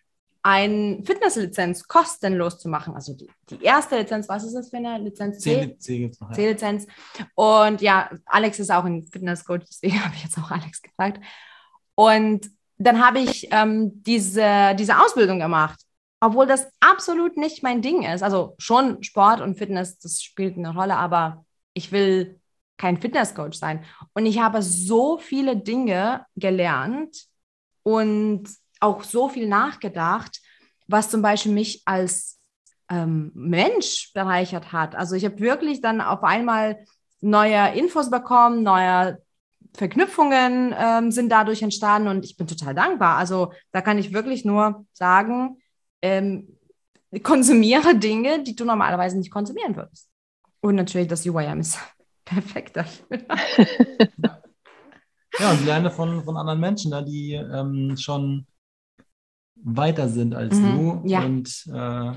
eine 0.43 1.01
Fitnesslizenz 1.05 1.87
kostenlos 1.87 2.59
zu 2.59 2.67
machen. 2.67 2.93
Also 2.93 3.13
die, 3.13 3.29
die 3.49 3.63
erste 3.63 3.97
Lizenz, 3.97 4.27
was 4.27 4.43
ist 4.43 4.53
das 4.53 4.69
für 4.69 4.77
eine 4.77 4.99
Lizenz? 4.99 5.39
C, 5.39 5.77
C-Lizenz. 5.79 6.85
Und 7.33 7.81
ja, 7.81 8.11
Alex 8.25 8.59
ist 8.59 8.69
auch 8.69 8.83
ein 8.83 9.07
Fitnesscoach, 9.07 9.61
deswegen 9.67 9.99
habe 10.03 10.13
ich 10.15 10.23
jetzt 10.23 10.37
auch 10.37 10.51
Alex 10.51 10.81
gefragt. 10.81 11.23
Und 11.95 12.51
dann 12.77 13.05
habe 13.05 13.19
ich 13.19 13.47
ähm, 13.51 14.03
diese, 14.03 14.75
diese 14.77 14.99
Ausbildung 14.99 15.39
gemacht, 15.39 15.79
obwohl 16.19 16.45
das 16.45 16.67
absolut 16.81 17.37
nicht 17.37 17.63
mein 17.63 17.81
Ding 17.81 18.03
ist. 18.03 18.21
Also 18.21 18.55
schon 18.57 19.01
Sport 19.01 19.39
und 19.39 19.57
Fitness, 19.57 19.97
das 19.99 20.21
spielt 20.21 20.57
eine 20.57 20.73
Rolle, 20.73 20.97
aber 20.97 21.45
ich 21.73 21.93
will 21.93 22.39
kein 22.77 22.99
Fitnesscoach 22.99 23.53
sein. 23.53 23.85
Und 24.13 24.25
ich 24.25 24.39
habe 24.39 24.61
so 24.61 25.17
viele 25.17 25.55
Dinge 25.55 26.25
gelernt 26.35 27.27
und 27.83 28.49
auch 28.83 29.03
so 29.03 29.29
viel 29.29 29.47
nachgedacht, 29.47 30.39
was 30.87 31.09
zum 31.09 31.21
Beispiel 31.21 31.51
mich 31.51 31.81
als 31.85 32.39
ähm, 32.89 33.31
Mensch 33.33 34.11
bereichert 34.13 34.71
hat. 34.71 34.95
Also 34.95 35.15
ich 35.15 35.25
habe 35.25 35.39
wirklich 35.39 35.81
dann 35.81 36.01
auf 36.01 36.23
einmal 36.23 36.85
neue 37.21 37.73
Infos 37.75 38.09
bekommen, 38.09 38.63
neue 38.63 39.19
Verknüpfungen 39.73 40.75
ähm, 40.77 41.11
sind 41.11 41.29
dadurch 41.29 41.61
entstanden 41.61 42.09
und 42.09 42.25
ich 42.25 42.37
bin 42.37 42.45
total 42.47 42.75
dankbar. 42.75 43.17
Also 43.17 43.53
da 43.71 43.81
kann 43.81 43.97
ich 43.97 44.13
wirklich 44.13 44.45
nur 44.45 44.85
sagen, 44.93 45.57
ähm, 46.01 46.57
konsumiere 47.23 47.95
Dinge, 47.95 48.43
die 48.43 48.55
du 48.55 48.65
normalerweise 48.65 49.17
nicht 49.17 49.31
konsumieren 49.31 49.75
würdest. 49.75 50.09
Und 50.61 50.75
natürlich 50.75 51.07
das 51.07 51.25
UIM 51.25 51.61
ist 51.61 51.79
perfekt 52.25 52.77
dafür. 52.77 53.07
ja, 55.39 55.51
und 55.51 55.65
lerne 55.65 55.89
von, 55.89 56.23
von 56.23 56.37
anderen 56.37 56.59
Menschen, 56.59 56.91
da 56.91 57.01
die 57.01 57.33
ähm, 57.33 57.97
schon 57.97 58.45
weiter 59.63 60.09
sind 60.09 60.35
als 60.35 60.55
mhm, 60.55 60.77
du. 60.77 61.01
Ja. 61.07 61.23
Und 61.23 61.65
äh, 61.67 62.11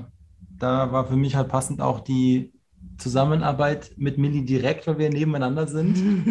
da 0.59 0.91
war 0.91 1.05
für 1.07 1.15
mich 1.15 1.35
halt 1.35 1.49
passend 1.49 1.81
auch 1.81 2.01
die 2.01 2.53
Zusammenarbeit 2.97 3.91
mit 3.97 4.17
Milli 4.17 4.43
direkt, 4.43 4.87
weil 4.87 4.97
wir 4.97 5.09
nebeneinander 5.09 5.67
sind, 5.67 6.25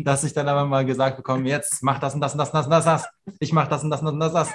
dass 0.04 0.24
ich 0.24 0.32
dann 0.32 0.48
aber 0.48 0.66
mal 0.66 0.84
gesagt 0.84 1.16
bekomme, 1.16 1.48
jetzt 1.48 1.82
mach 1.82 1.98
das 1.98 2.14
und 2.14 2.20
das 2.20 2.32
und 2.32 2.38
das 2.38 2.48
und 2.48 2.54
das 2.54 2.66
und 2.66 2.70
das, 2.72 2.84
das. 2.84 3.08
ich 3.38 3.52
mach 3.52 3.68
das 3.68 3.84
und 3.84 3.90
das 3.90 4.00
und 4.00 4.06
das 4.06 4.12
und 4.12 4.20
das, 4.20 4.32
das. 4.32 4.50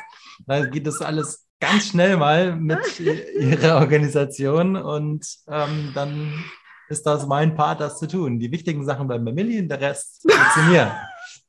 Da 0.45 0.65
geht 0.65 0.85
das 0.85 1.01
alles 1.01 1.47
ganz 1.59 1.87
schnell 1.87 2.17
mal 2.17 2.55
mit 2.55 2.99
ihrer 3.39 3.77
Organisation 3.77 4.75
und 4.75 5.25
ähm, 5.47 5.91
dann 5.95 6.43
ist 6.89 7.05
das 7.05 7.27
mein 7.27 7.55
Part, 7.55 7.81
das 7.81 7.97
zu 7.99 8.07
tun. 8.07 8.39
Die 8.39 8.51
wichtigen 8.51 8.85
Sachen 8.85 9.07
bleiben 9.07 9.25
bei 9.25 9.31
Milli 9.31 9.59
und 9.59 9.69
der 9.69 9.81
Rest 9.81 10.21
zu 10.21 10.59
mir. 10.69 10.95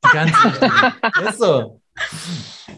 Die 0.05 0.09
ganz 0.13 0.33
wichtigen. 0.45 0.73
Ist 1.29 1.39
so. 1.39 1.81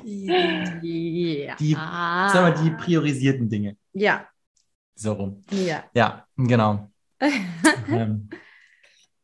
Ja. 0.05 1.57
Die, 1.57 1.73
sagen 1.73 2.55
wir, 2.55 2.63
die 2.63 2.71
priorisierten 2.71 3.49
Dinge. 3.49 3.77
Ja. 3.93 4.27
So 4.95 5.13
rum. 5.13 5.43
Ja. 5.51 5.85
Ja, 5.95 6.27
genau. 6.37 6.91
ähm. 7.89 8.29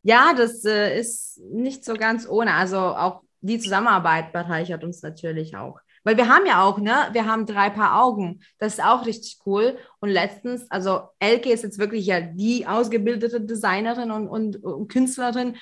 Ja, 0.03 0.35
das 0.37 0.65
äh, 0.65 0.99
ist 0.99 1.41
nicht 1.51 1.85
so 1.85 1.95
ganz 1.95 2.29
ohne. 2.29 2.55
Also 2.55 2.79
auch 2.79 3.23
die 3.41 3.59
Zusammenarbeit 3.59 4.33
bereichert 4.33 4.85
uns 4.85 5.03
natürlich 5.03 5.57
auch. 5.57 5.81
Weil 6.05 6.17
wir 6.17 6.29
haben 6.29 6.47
ja 6.47 6.63
auch, 6.63 6.79
ne, 6.79 7.09
wir 7.13 7.27
haben 7.27 7.47
drei 7.47 7.69
Paar 7.69 8.01
Augen. 8.01 8.41
Das 8.59 8.75
ist 8.75 8.85
auch 8.85 9.07
richtig 9.07 9.39
cool. 9.45 9.77
Und 9.99 10.11
letztens, 10.11 10.71
also 10.71 11.01
Elke 11.19 11.51
ist 11.51 11.65
jetzt 11.65 11.81
wirklich 11.81 12.07
ja 12.07 12.21
die 12.21 12.65
ausgebildete 12.65 13.41
Designerin 13.41 14.13
und, 14.13 14.29
und, 14.29 14.63
und 14.63 14.89
Künstlerin 14.89 15.57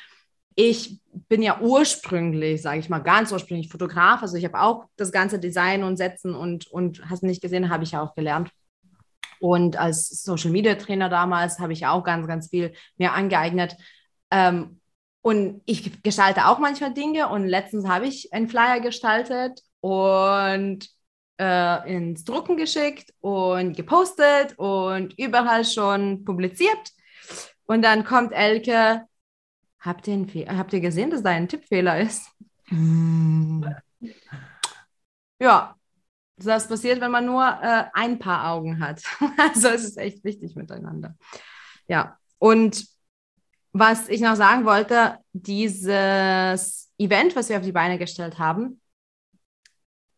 ich 0.54 1.00
bin 1.28 1.42
ja 1.42 1.60
ursprünglich, 1.60 2.62
sage 2.62 2.78
ich 2.78 2.88
mal, 2.88 3.00
ganz 3.00 3.32
ursprünglich 3.32 3.68
Fotograf. 3.68 4.22
Also 4.22 4.36
ich 4.36 4.44
habe 4.44 4.60
auch 4.60 4.86
das 4.96 5.12
ganze 5.12 5.38
Design 5.38 5.82
und 5.82 5.96
Setzen 5.96 6.34
und, 6.34 6.66
und 6.68 7.08
hast 7.08 7.22
nicht 7.22 7.42
gesehen, 7.42 7.70
habe 7.70 7.84
ich 7.84 7.92
ja 7.92 8.02
auch 8.02 8.14
gelernt. 8.14 8.50
Und 9.40 9.76
als 9.76 10.08
Social 10.22 10.50
Media 10.50 10.74
Trainer 10.76 11.08
damals 11.08 11.58
habe 11.58 11.72
ich 11.72 11.86
auch 11.86 12.04
ganz, 12.04 12.26
ganz 12.26 12.48
viel 12.48 12.72
mir 12.96 13.12
angeeignet. 13.12 13.76
Ähm, 14.30 14.80
und 15.22 15.62
ich 15.66 16.02
gestalte 16.02 16.46
auch 16.46 16.58
manchmal 16.58 16.94
Dinge. 16.94 17.28
Und 17.28 17.46
letztens 17.46 17.86
habe 17.86 18.06
ich 18.06 18.32
einen 18.32 18.48
Flyer 18.48 18.80
gestaltet 18.80 19.60
und 19.80 20.88
äh, 21.40 21.94
ins 21.94 22.24
Drucken 22.24 22.56
geschickt 22.56 23.12
und 23.20 23.76
gepostet 23.76 24.58
und 24.58 25.18
überall 25.18 25.64
schon 25.64 26.24
publiziert. 26.24 26.92
Und 27.66 27.82
dann 27.82 28.04
kommt 28.04 28.32
Elke, 28.32 29.06
Habt 29.84 30.08
ihr, 30.08 30.26
habt 30.56 30.72
ihr 30.72 30.80
gesehen, 30.80 31.10
dass 31.10 31.22
da 31.22 31.30
ein 31.30 31.46
Tippfehler 31.46 32.00
ist? 32.00 32.30
Hm. 32.68 33.66
Ja, 35.38 35.76
das 36.36 36.68
passiert, 36.68 37.02
wenn 37.02 37.10
man 37.10 37.26
nur 37.26 37.44
äh, 37.44 37.84
ein 37.92 38.18
paar 38.18 38.50
Augen 38.50 38.80
hat. 38.80 39.02
also 39.36 39.68
es 39.68 39.84
ist 39.84 39.98
echt 39.98 40.24
wichtig 40.24 40.56
miteinander. 40.56 41.14
Ja, 41.86 42.18
und 42.38 42.86
was 43.72 44.08
ich 44.08 44.22
noch 44.22 44.36
sagen 44.36 44.64
wollte, 44.64 45.18
dieses 45.32 46.90
Event, 46.96 47.36
was 47.36 47.50
wir 47.50 47.58
auf 47.58 47.64
die 47.64 47.72
Beine 47.72 47.98
gestellt 47.98 48.38
haben, 48.38 48.80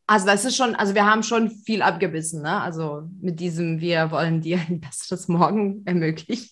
also 0.06 0.26
das 0.26 0.44
ist 0.44 0.56
schon, 0.56 0.76
also 0.76 0.94
wir 0.94 1.04
haben 1.04 1.24
schon 1.24 1.50
viel 1.50 1.82
abgebissen, 1.82 2.42
ne? 2.42 2.60
Also 2.60 3.08
mit 3.20 3.40
diesem, 3.40 3.80
wir 3.80 4.12
wollen 4.12 4.40
dir 4.40 4.60
ein 4.68 4.80
besseres 4.80 5.26
Morgen 5.26 5.84
ermöglichen. 5.84 6.50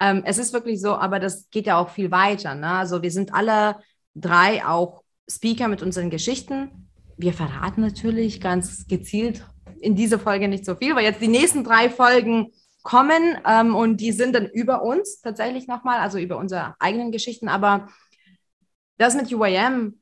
Ähm, 0.00 0.22
es 0.24 0.38
ist 0.38 0.52
wirklich 0.52 0.80
so, 0.80 0.94
aber 0.94 1.18
das 1.18 1.48
geht 1.50 1.66
ja 1.66 1.78
auch 1.78 1.90
viel 1.90 2.10
weiter. 2.10 2.54
Ne? 2.54 2.68
Also 2.68 3.02
wir 3.02 3.10
sind 3.10 3.34
alle 3.34 3.76
drei 4.14 4.64
auch 4.66 5.02
Speaker 5.28 5.68
mit 5.68 5.82
unseren 5.82 6.10
Geschichten. 6.10 6.88
Wir 7.16 7.32
verraten 7.32 7.80
natürlich 7.80 8.40
ganz 8.40 8.86
gezielt 8.86 9.46
in 9.80 9.94
dieser 9.94 10.18
Folge 10.18 10.48
nicht 10.48 10.64
so 10.64 10.74
viel, 10.74 10.94
weil 10.94 11.04
jetzt 11.04 11.20
die 11.20 11.28
nächsten 11.28 11.64
drei 11.64 11.90
Folgen 11.90 12.52
kommen 12.82 13.38
ähm, 13.46 13.74
und 13.74 13.98
die 14.00 14.12
sind 14.12 14.34
dann 14.34 14.46
über 14.46 14.82
uns 14.82 15.20
tatsächlich 15.20 15.66
nochmal, 15.66 15.98
also 15.98 16.18
über 16.18 16.36
unsere 16.36 16.76
eigenen 16.78 17.10
Geschichten. 17.10 17.48
Aber 17.48 17.88
das 18.96 19.14
mit 19.14 19.32
UIM, 19.32 20.00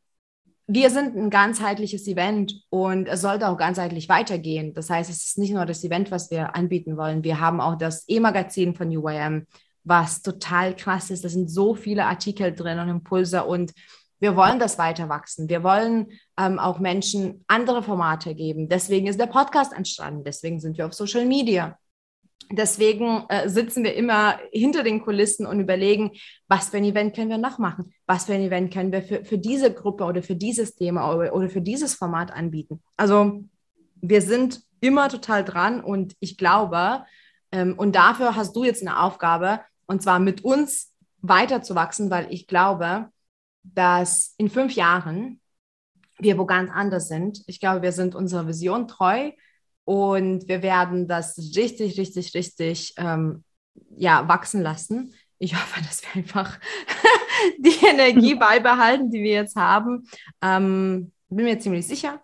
wir 0.66 0.90
sind 0.90 1.16
ein 1.16 1.30
ganzheitliches 1.30 2.06
Event 2.06 2.62
und 2.70 3.06
es 3.06 3.20
sollte 3.20 3.48
auch 3.48 3.56
ganzheitlich 3.56 4.08
weitergehen. 4.08 4.72
Das 4.74 4.88
heißt, 4.88 5.10
es 5.10 5.24
ist 5.24 5.38
nicht 5.38 5.52
nur 5.52 5.66
das 5.66 5.84
Event, 5.84 6.10
was 6.10 6.30
wir 6.30 6.56
anbieten 6.56 6.96
wollen. 6.96 7.22
Wir 7.22 7.40
haben 7.40 7.60
auch 7.60 7.76
das 7.76 8.04
E-Magazin 8.08 8.74
von 8.74 8.88
UIM 8.88 9.46
was 9.84 10.22
total 10.22 10.74
krass 10.74 11.10
ist. 11.10 11.24
Da 11.24 11.28
sind 11.28 11.50
so 11.50 11.74
viele 11.74 12.06
Artikel 12.06 12.52
drin 12.54 12.78
und 12.78 12.88
Impulse 12.88 13.44
und 13.44 13.72
wir 14.18 14.36
wollen 14.36 14.58
das 14.58 14.78
weiter 14.78 15.08
wachsen. 15.08 15.48
Wir 15.48 15.62
wollen 15.62 16.06
ähm, 16.38 16.58
auch 16.58 16.78
Menschen 16.78 17.44
andere 17.46 17.82
Formate 17.82 18.34
geben. 18.34 18.68
Deswegen 18.68 19.06
ist 19.06 19.20
der 19.20 19.26
Podcast 19.26 19.74
entstanden. 19.74 20.24
Deswegen 20.24 20.60
sind 20.60 20.78
wir 20.78 20.86
auf 20.86 20.94
Social 20.94 21.26
Media. 21.26 21.78
Deswegen 22.50 23.24
äh, 23.28 23.48
sitzen 23.48 23.84
wir 23.84 23.94
immer 23.94 24.38
hinter 24.52 24.82
den 24.82 25.02
Kulissen 25.02 25.46
und 25.46 25.60
überlegen, 25.60 26.12
was 26.48 26.68
für 26.68 26.76
ein 26.76 26.84
Event 26.84 27.14
können 27.14 27.30
wir 27.30 27.38
noch 27.38 27.58
machen? 27.58 27.92
Was 28.06 28.26
für 28.26 28.34
ein 28.34 28.42
Event 28.42 28.72
können 28.72 28.92
wir 28.92 29.02
für, 29.02 29.24
für 29.24 29.38
diese 29.38 29.72
Gruppe 29.72 30.04
oder 30.04 30.22
für 30.22 30.36
dieses 30.36 30.74
Thema 30.74 31.14
oder, 31.14 31.34
oder 31.34 31.48
für 31.48 31.60
dieses 31.60 31.94
Format 31.94 32.32
anbieten? 32.32 32.82
Also 32.96 33.44
wir 34.00 34.22
sind 34.22 34.60
immer 34.80 35.08
total 35.08 35.44
dran 35.44 35.80
und 35.80 36.14
ich 36.20 36.36
glaube, 36.36 37.04
ähm, 37.52 37.74
und 37.76 37.96
dafür 37.96 38.36
hast 38.36 38.54
du 38.54 38.64
jetzt 38.64 38.82
eine 38.82 39.00
Aufgabe, 39.00 39.60
und 39.86 40.02
zwar 40.02 40.18
mit 40.18 40.44
uns 40.44 40.92
weiterzuwachsen, 41.20 42.10
weil 42.10 42.26
ich 42.30 42.46
glaube, 42.46 43.08
dass 43.62 44.34
in 44.36 44.50
fünf 44.50 44.74
Jahren 44.74 45.40
wir 46.18 46.38
wo 46.38 46.46
ganz 46.46 46.70
anders 46.72 47.08
sind. 47.08 47.42
Ich 47.46 47.60
glaube, 47.60 47.82
wir 47.82 47.92
sind 47.92 48.14
unserer 48.14 48.46
Vision 48.46 48.88
treu 48.88 49.32
und 49.84 50.48
wir 50.48 50.62
werden 50.62 51.08
das 51.08 51.38
richtig, 51.56 51.98
richtig, 51.98 52.34
richtig 52.34 52.94
ähm, 52.96 53.44
ja, 53.96 54.26
wachsen 54.28 54.62
lassen. 54.62 55.14
Ich 55.38 55.54
hoffe, 55.54 55.82
dass 55.82 56.02
wir 56.02 56.22
einfach 56.22 56.58
die 57.58 57.86
Energie 57.86 58.34
beibehalten, 58.38 59.10
die 59.10 59.22
wir 59.22 59.32
jetzt 59.32 59.56
haben. 59.56 60.08
Ähm, 60.42 61.12
bin 61.28 61.44
mir 61.44 61.58
ziemlich 61.58 61.86
sicher. 61.86 62.20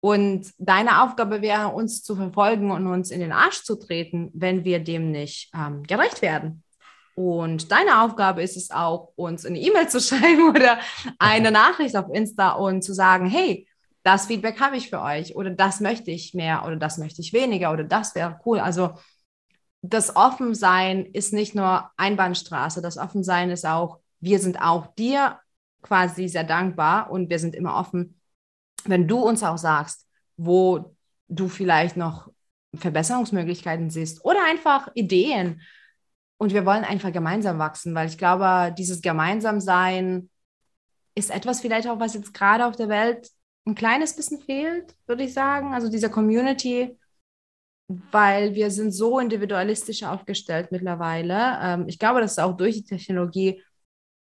Und 0.00 0.52
deine 0.56 1.02
Aufgabe 1.02 1.42
wäre, 1.42 1.68
uns 1.68 2.02
zu 2.02 2.16
verfolgen 2.16 2.70
und 2.70 2.86
uns 2.86 3.10
in 3.10 3.20
den 3.20 3.32
Arsch 3.32 3.62
zu 3.64 3.76
treten, 3.76 4.30
wenn 4.32 4.64
wir 4.64 4.78
dem 4.78 5.10
nicht 5.10 5.50
ähm, 5.54 5.82
gerecht 5.82 6.22
werden. 6.22 6.62
Und 7.14 7.70
deine 7.70 8.00
Aufgabe 8.00 8.42
ist 8.42 8.56
es 8.56 8.70
auch, 8.70 9.12
uns 9.16 9.44
eine 9.44 9.58
E-Mail 9.60 9.88
zu 9.88 10.00
schreiben 10.00 10.48
oder 10.48 10.78
eine 11.18 11.50
Nachricht 11.50 11.96
auf 11.96 12.06
Insta 12.14 12.52
und 12.52 12.82
zu 12.82 12.94
sagen, 12.94 13.26
hey, 13.26 13.66
das 14.02 14.26
Feedback 14.26 14.60
habe 14.60 14.76
ich 14.76 14.88
für 14.88 15.00
euch 15.00 15.36
oder 15.36 15.50
das 15.50 15.80
möchte 15.80 16.10
ich 16.10 16.34
mehr 16.34 16.64
oder 16.64 16.76
das 16.76 16.98
möchte 16.98 17.20
ich 17.20 17.32
weniger 17.32 17.72
oder 17.72 17.84
das 17.84 18.14
wäre 18.14 18.40
cool. 18.46 18.58
Also 18.58 18.94
das 19.82 20.16
Offensein 20.16 21.06
ist 21.06 21.32
nicht 21.32 21.54
nur 21.54 21.90
Einbahnstraße, 21.96 22.82
das 22.82 22.98
Offensein 22.98 23.50
ist 23.50 23.66
auch, 23.66 24.00
wir 24.20 24.38
sind 24.38 24.60
auch 24.60 24.94
dir 24.94 25.38
quasi 25.82 26.28
sehr 26.28 26.44
dankbar 26.44 27.10
und 27.10 27.30
wir 27.30 27.38
sind 27.38 27.54
immer 27.54 27.76
offen, 27.76 28.20
wenn 28.84 29.08
du 29.08 29.18
uns 29.18 29.42
auch 29.42 29.58
sagst, 29.58 30.06
wo 30.36 30.94
du 31.28 31.48
vielleicht 31.48 31.96
noch 31.96 32.30
Verbesserungsmöglichkeiten 32.74 33.90
siehst 33.90 34.24
oder 34.24 34.44
einfach 34.48 34.88
Ideen. 34.94 35.62
Und 36.38 36.54
wir 36.54 36.64
wollen 36.64 36.84
einfach 36.84 37.12
gemeinsam 37.12 37.58
wachsen, 37.58 37.94
weil 37.94 38.08
ich 38.08 38.16
glaube, 38.16 38.74
dieses 38.76 39.02
Gemeinsamsein 39.02 40.30
ist 41.14 41.30
etwas 41.30 41.60
vielleicht 41.60 41.88
auch, 41.88 42.00
was 42.00 42.14
jetzt 42.14 42.32
gerade 42.32 42.66
auf 42.66 42.76
der 42.76 42.88
Welt 42.88 43.30
ein 43.70 43.74
kleines 43.74 44.14
bisschen 44.14 44.40
fehlt, 44.40 44.94
würde 45.06 45.24
ich 45.24 45.32
sagen. 45.32 45.72
Also 45.72 45.90
diese 45.90 46.10
Community, 46.10 46.98
weil 47.88 48.54
wir 48.54 48.70
sind 48.70 48.92
so 48.92 49.18
individualistisch 49.18 50.02
aufgestellt 50.02 50.70
mittlerweile. 50.70 51.58
Ähm, 51.62 51.84
ich 51.88 51.98
glaube, 51.98 52.20
das 52.20 52.32
ist 52.32 52.38
auch 52.38 52.56
durch 52.56 52.76
die 52.76 52.84
Technologie, 52.84 53.62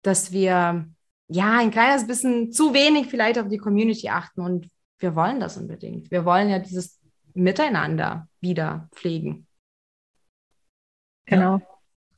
dass 0.03 0.33
wir 0.33 0.87
ja 1.29 1.59
ein 1.59 1.70
kleines 1.70 2.07
bisschen 2.07 2.53
zu 2.53 2.72
wenig 2.74 3.09
vielleicht 3.09 3.38
auf 3.38 3.48
die 3.48 3.59
Community 3.59 4.09
achten 4.09 4.40
und 4.40 4.68
wir 4.98 5.14
wollen 5.14 5.40
das 5.40 5.57
unbedingt. 5.57 6.11
Wir 6.11 6.24
wollen 6.24 6.48
ja 6.48 6.59
dieses 6.59 7.01
Miteinander 7.35 8.29
wieder 8.40 8.88
pflegen. 8.92 9.46
Genau. 11.27 11.61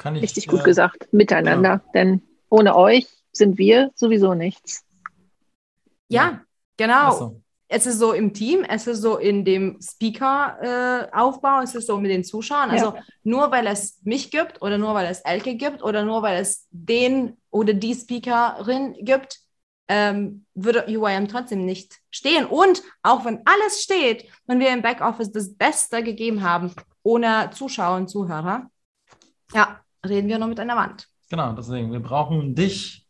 Ja, 0.03 0.15
ich, 0.15 0.23
Richtig 0.23 0.47
gut 0.47 0.61
äh, 0.61 0.65
gesagt. 0.65 1.13
Miteinander. 1.13 1.83
Ja. 1.85 1.93
Denn 1.95 2.23
ohne 2.49 2.77
euch 2.77 3.07
sind 3.33 3.59
wir 3.59 3.91
sowieso 3.95 4.35
nichts. 4.35 4.85
Ja, 6.09 6.43
Genau. 6.81 7.13
So. 7.13 7.43
Es 7.69 7.85
ist 7.85 7.99
so 7.99 8.13
im 8.13 8.33
Team, 8.33 8.65
es 8.65 8.87
ist 8.87 9.03
so 9.03 9.19
in 9.19 9.45
dem 9.45 9.79
Speaker-Aufbau, 9.81 11.61
äh, 11.61 11.65
es 11.65 11.75
ist 11.75 11.87
so 11.87 11.99
mit 11.99 12.11
den 12.11 12.25
Zuschauern. 12.25 12.71
Also 12.71 12.95
ja. 12.97 13.03
nur 13.23 13.51
weil 13.53 13.67
es 13.67 14.01
mich 14.03 14.31
gibt 14.31 14.63
oder 14.63 14.79
nur 14.79 14.95
weil 14.95 15.07
es 15.07 15.21
Elke 15.21 15.55
gibt 15.55 15.83
oder 15.83 16.05
nur 16.05 16.23
weil 16.23 16.41
es 16.41 16.67
den 16.71 17.37
oder 17.51 17.75
die 17.75 17.95
Speakerin 17.95 18.97
gibt, 19.03 19.41
ähm, 19.89 20.47
würde 20.55 20.87
UIM 20.89 21.29
trotzdem 21.29 21.67
nicht 21.67 21.99
stehen. 22.11 22.47
Und 22.47 22.83
auch 23.03 23.25
wenn 23.27 23.43
alles 23.45 23.83
steht, 23.83 24.25
wenn 24.47 24.59
wir 24.59 24.73
im 24.73 24.83
Backoffice 24.83 25.31
das 25.31 25.55
Beste 25.55 26.03
gegeben 26.03 26.43
haben, 26.43 26.75
ohne 27.03 27.51
Zuschauer 27.53 27.99
und 27.99 28.09
Zuhörer, 28.09 28.71
ja, 29.53 29.81
reden 30.05 30.29
wir 30.29 30.39
nur 30.39 30.49
mit 30.49 30.59
einer 30.59 30.77
Wand. 30.77 31.09
Genau, 31.29 31.53
deswegen, 31.53 31.93
wir 31.93 32.01
brauchen 32.01 32.55
dich, 32.55 33.07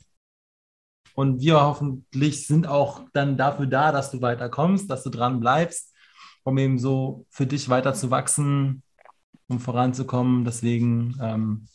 und 1.14 1.40
wir 1.40 1.60
hoffentlich 1.60 2.46
sind 2.46 2.66
auch 2.66 3.02
dann 3.12 3.36
dafür 3.36 3.66
da, 3.66 3.92
dass 3.92 4.10
du 4.10 4.20
weiterkommst, 4.20 4.90
dass 4.90 5.02
du 5.02 5.10
dran 5.10 5.40
bleibst, 5.40 5.94
um 6.44 6.56
eben 6.58 6.78
so 6.78 7.26
für 7.30 7.46
dich 7.46 7.68
weiter 7.68 7.94
zu 7.94 8.10
wachsen, 8.10 8.82
um 9.48 9.60
voranzukommen. 9.60 10.44
Deswegen 10.44 11.16
ähm, 11.20 11.66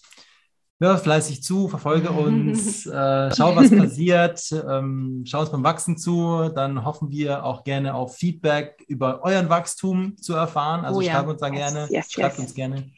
hör 0.80 0.98
fleißig 0.98 1.44
zu, 1.44 1.68
verfolge 1.68 2.12
uns, 2.12 2.86
äh, 2.86 3.36
schau, 3.36 3.56
was 3.56 3.70
passiert, 3.70 4.42
ähm, 4.52 5.24
schau 5.26 5.42
uns 5.42 5.52
beim 5.52 5.64
Wachsen 5.64 5.98
zu. 5.98 6.50
Dann 6.50 6.86
hoffen 6.86 7.12
wir 7.12 7.46
auch 7.46 7.64
gerne 7.64 7.94
auf 7.94 8.16
Feedback 8.16 8.84
über 8.88 9.24
euren 9.24 9.50
Wachstum 9.50 10.18
zu 10.18 10.34
erfahren. 10.34 10.86
Also 10.86 11.00
oh, 11.00 11.02
ja. 11.02 11.14
schreibt 11.14 11.30
uns 11.30 11.42
da 11.42 11.50
gerne, 11.50 11.82
yes, 11.82 11.92
yes, 11.92 12.12
schreibt 12.12 12.38
yes. 12.38 12.46
uns 12.46 12.54
gerne. 12.54 12.92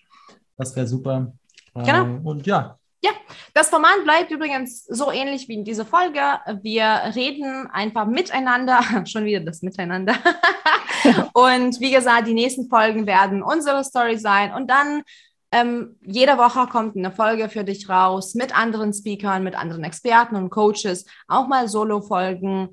Das 0.57 0.75
wäre 0.75 0.87
super. 0.87 1.33
Genau. 1.73 2.05
Äh, 2.05 2.19
und 2.23 2.47
ja, 2.47 2.77
ja, 3.03 3.11
das 3.53 3.69
Format 3.69 4.03
bleibt 4.03 4.31
übrigens 4.31 4.83
so 4.85 5.11
ähnlich 5.11 5.47
wie 5.47 5.53
in 5.53 5.63
dieser 5.63 5.85
Folge. 5.85 6.19
Wir 6.61 7.13
reden 7.15 7.67
einfach 7.67 8.07
miteinander, 8.07 8.81
schon 9.05 9.25
wieder 9.25 9.41
das 9.41 9.61
Miteinander. 9.61 10.15
und 11.33 11.79
wie 11.79 11.91
gesagt, 11.91 12.27
die 12.27 12.33
nächsten 12.33 12.67
Folgen 12.69 13.05
werden 13.05 13.43
unsere 13.43 13.83
Story 13.83 14.17
sein. 14.17 14.53
Und 14.53 14.69
dann 14.69 15.03
ähm, 15.51 15.95
jede 16.01 16.37
Woche 16.37 16.67
kommt 16.67 16.97
eine 16.97 17.11
Folge 17.11 17.49
für 17.49 17.63
dich 17.63 17.87
raus 17.87 18.33
mit 18.33 18.57
anderen 18.57 18.93
Speakern, 18.93 19.43
mit 19.43 19.55
anderen 19.55 19.83
Experten 19.83 20.35
und 20.35 20.49
Coaches, 20.49 21.05
auch 21.27 21.47
mal 21.47 21.67
Solo-Folgen, 21.67 22.69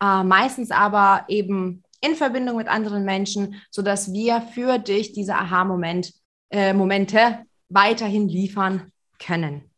äh, 0.00 0.22
meistens 0.22 0.70
aber 0.70 1.24
eben 1.28 1.82
in 2.00 2.14
Verbindung 2.14 2.56
mit 2.56 2.68
anderen 2.68 3.04
Menschen, 3.04 3.60
sodass 3.70 4.12
wir 4.12 4.40
für 4.40 4.78
dich 4.78 5.12
diese 5.12 5.34
Aha-Momente 5.34 6.12
äh, 6.50 7.34
weiterhin 7.68 8.28
liefern 8.28 8.92
können. 9.18 9.70